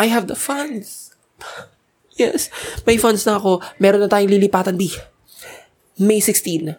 I 0.00 0.06
have 0.08 0.26
the 0.26 0.38
funds. 0.38 1.12
Yes. 2.12 2.52
May 2.84 3.00
funds 3.00 3.24
na 3.24 3.40
ako. 3.40 3.64
Meron 3.80 4.04
na 4.04 4.08
tayong 4.12 4.36
lilipatan, 4.36 4.76
B. 4.76 4.92
May 5.96 6.20
16. 6.20 6.76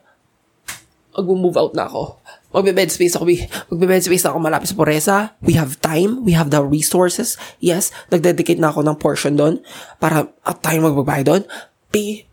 Mag-move 1.17 1.57
out 1.57 1.73
na 1.73 1.89
ako. 1.89 2.21
Magbe-bed 2.53 2.93
space 2.93 3.17
ako, 3.17 3.25
magbe-bed 3.73 4.05
space 4.05 4.29
ako 4.29 4.37
malapit 4.37 4.69
sa 4.69 4.77
Poresa. 4.77 5.17
We 5.41 5.57
have 5.57 5.81
time. 5.81 6.21
We 6.21 6.37
have 6.37 6.53
the 6.53 6.61
resources. 6.61 7.35
Yes, 7.57 7.89
nagdedicate 8.13 8.61
na 8.61 8.69
ako 8.69 8.85
ng 8.85 8.97
portion 9.01 9.33
doon 9.33 9.65
para 9.97 10.29
at 10.45 10.61
tayo 10.61 10.85
magbabayad 10.85 11.25
doon. 11.25 11.43
B, 11.89 12.23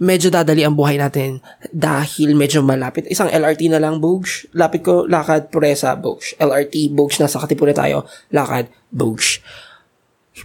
medyo 0.00 0.32
dadali 0.32 0.64
ang 0.64 0.76
buhay 0.76 0.96
natin 0.96 1.44
dahil 1.72 2.32
medyo 2.32 2.64
malapit. 2.64 3.04
Isang 3.08 3.28
LRT 3.28 3.68
na 3.72 3.80
lang, 3.80 4.00
Bogs. 4.00 4.48
Lapit 4.56 4.80
ko, 4.80 5.04
lakad, 5.04 5.52
Poresa, 5.52 5.92
Bogs. 5.96 6.32
LRT, 6.40 6.92
Bogs, 6.96 7.20
nasa 7.20 7.40
Katipunan 7.40 7.76
tayo. 7.76 8.08
Lakad, 8.32 8.72
Bogs. 8.88 9.40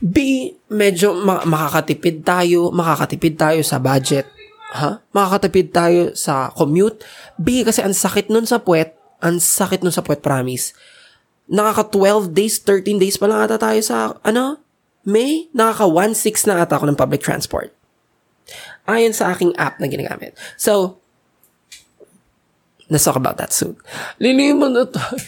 B, 0.03 0.51
medyo 0.67 1.15
ma- 1.15 1.47
makakatipid 1.47 2.27
tayo, 2.27 2.71
makakatipid 2.75 3.39
tayo 3.39 3.61
sa 3.63 3.79
budget. 3.79 4.27
Ha? 4.75 4.99
Makakatipid 5.15 5.71
tayo 5.71 6.01
sa 6.19 6.51
commute. 6.51 6.99
B, 7.39 7.63
kasi 7.63 7.79
ang 7.79 7.95
sakit 7.95 8.27
nun 8.27 8.43
sa 8.43 8.59
puwet, 8.59 8.94
ang 9.19 9.39
sakit 9.39 9.81
nun 9.81 9.93
sa 9.93 10.03
puwet, 10.03 10.23
promise. 10.23 10.75
Nakaka 11.45 11.93
12 11.93 12.33
days, 12.33 12.57
13 12.63 12.97
days 12.97 13.15
pa 13.15 13.29
lang 13.29 13.45
ata 13.45 13.59
tayo 13.59 13.79
sa, 13.83 14.17
ano, 14.25 14.59
May, 15.05 15.53
nakaka 15.53 15.85
1.6 15.85 16.49
na 16.49 16.65
ata 16.65 16.81
ako 16.81 16.89
ng 16.89 16.97
public 16.97 17.21
transport. 17.21 17.69
Ayon 18.89 19.13
sa 19.13 19.33
aking 19.33 19.53
app 19.53 19.77
na 19.77 19.85
ginagamit. 19.85 20.33
So, 20.57 20.97
let's 22.89 23.05
talk 23.05 23.17
about 23.17 23.37
that 23.37 23.53
soon. 23.53 23.77
Liliman 24.17 24.73
na 24.73 24.89
tayo. 24.89 25.21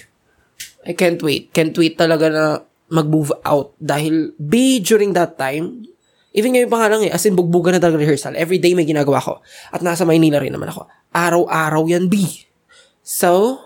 I 0.87 0.97
can't 0.97 1.21
wait. 1.21 1.53
Can't 1.53 1.75
wait 1.77 1.93
talaga 1.93 2.25
na 2.31 2.45
mag-move 2.87 3.35
out 3.43 3.75
dahil 3.77 4.31
B, 4.39 4.79
during 4.79 5.11
that 5.13 5.35
time, 5.35 5.83
even 6.31 6.55
ngayon 6.55 6.71
pa 6.71 6.79
nga 6.79 6.89
lang 6.95 7.03
eh, 7.03 7.11
as 7.11 7.27
in 7.27 7.35
bugbugan 7.35 7.75
na 7.75 7.81
talaga 7.83 7.99
rehearsal. 7.99 8.33
Every 8.39 8.57
day 8.57 8.71
may 8.71 8.87
ginagawa 8.87 9.19
ko. 9.19 9.43
At 9.69 9.83
nasa 9.83 10.07
Maynila 10.07 10.39
rin 10.39 10.55
naman 10.55 10.71
ako. 10.71 10.87
Araw-araw 11.11 11.83
yan, 11.91 12.07
B. 12.07 12.23
So, 13.03 13.59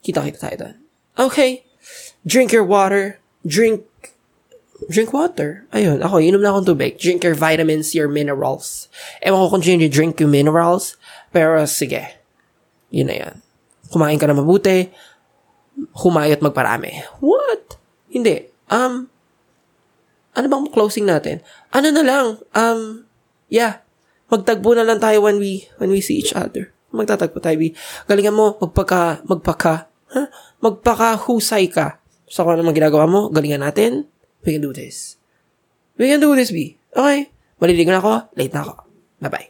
Kita-kita 0.00 0.38
tayo 0.38 0.56
doon. 0.56 0.76
Okay. 1.16 1.64
Drink 2.24 2.52
your 2.52 2.64
water. 2.64 3.20
Drink 3.44 3.84
drink 4.88 5.12
water. 5.12 5.68
Ayun, 5.76 6.00
ako, 6.00 6.22
inom 6.22 6.40
na 6.40 6.54
akong 6.54 6.72
tubig. 6.72 6.96
Drink 6.96 7.20
your 7.20 7.36
vitamins, 7.36 7.92
your 7.92 8.08
minerals. 8.08 8.88
Ewan 9.20 9.44
ko 9.44 9.58
kung 9.58 9.64
sino 9.64 9.84
drink 9.90 10.22
yung 10.22 10.32
minerals, 10.32 10.96
pero 11.34 11.60
sige. 11.68 12.16
Yun 12.88 13.12
na 13.12 13.16
yan. 13.26 13.34
Kumain 13.90 14.16
ka 14.16 14.24
na 14.30 14.38
mabuti, 14.38 14.88
humayot 16.00 16.40
magparami. 16.40 17.04
What? 17.20 17.76
Hindi. 18.08 18.48
Um, 18.70 19.10
ano 20.32 20.46
bang 20.46 20.66
closing 20.70 21.04
natin? 21.04 21.42
Ano 21.74 21.90
na 21.90 22.02
lang, 22.06 22.26
um, 22.54 23.04
yeah, 23.50 23.82
magtagbo 24.30 24.78
na 24.78 24.86
lang 24.86 25.02
tayo 25.02 25.26
when 25.26 25.42
we, 25.42 25.66
when 25.82 25.90
we 25.90 26.00
see 26.00 26.22
each 26.22 26.32
other. 26.32 26.70
Magtatagpo 26.94 27.42
tayo. 27.42 27.58
Galingan 28.06 28.34
mo, 28.34 28.58
magpaka, 28.58 29.22
magpaka, 29.26 29.89
huh? 30.10 30.26
magpakahusay 30.60 31.70
ka 31.70 32.02
Sa 32.30 32.46
kung 32.46 32.54
ano 32.54 32.62
naman 32.62 32.78
ginagawa 32.78 33.10
mo, 33.10 33.26
galingan 33.26 33.66
natin. 33.66 34.06
We 34.46 34.54
can 34.54 34.62
do 34.62 34.70
this. 34.70 35.18
We 35.98 36.06
can 36.06 36.22
do 36.22 36.30
this, 36.38 36.54
B. 36.54 36.78
Okay. 36.94 37.26
Maliligo 37.58 37.90
na 37.90 37.98
ako. 37.98 38.30
Late 38.38 38.54
na 38.54 38.62
ako. 38.62 38.74
Bye-bye. 39.18 39.49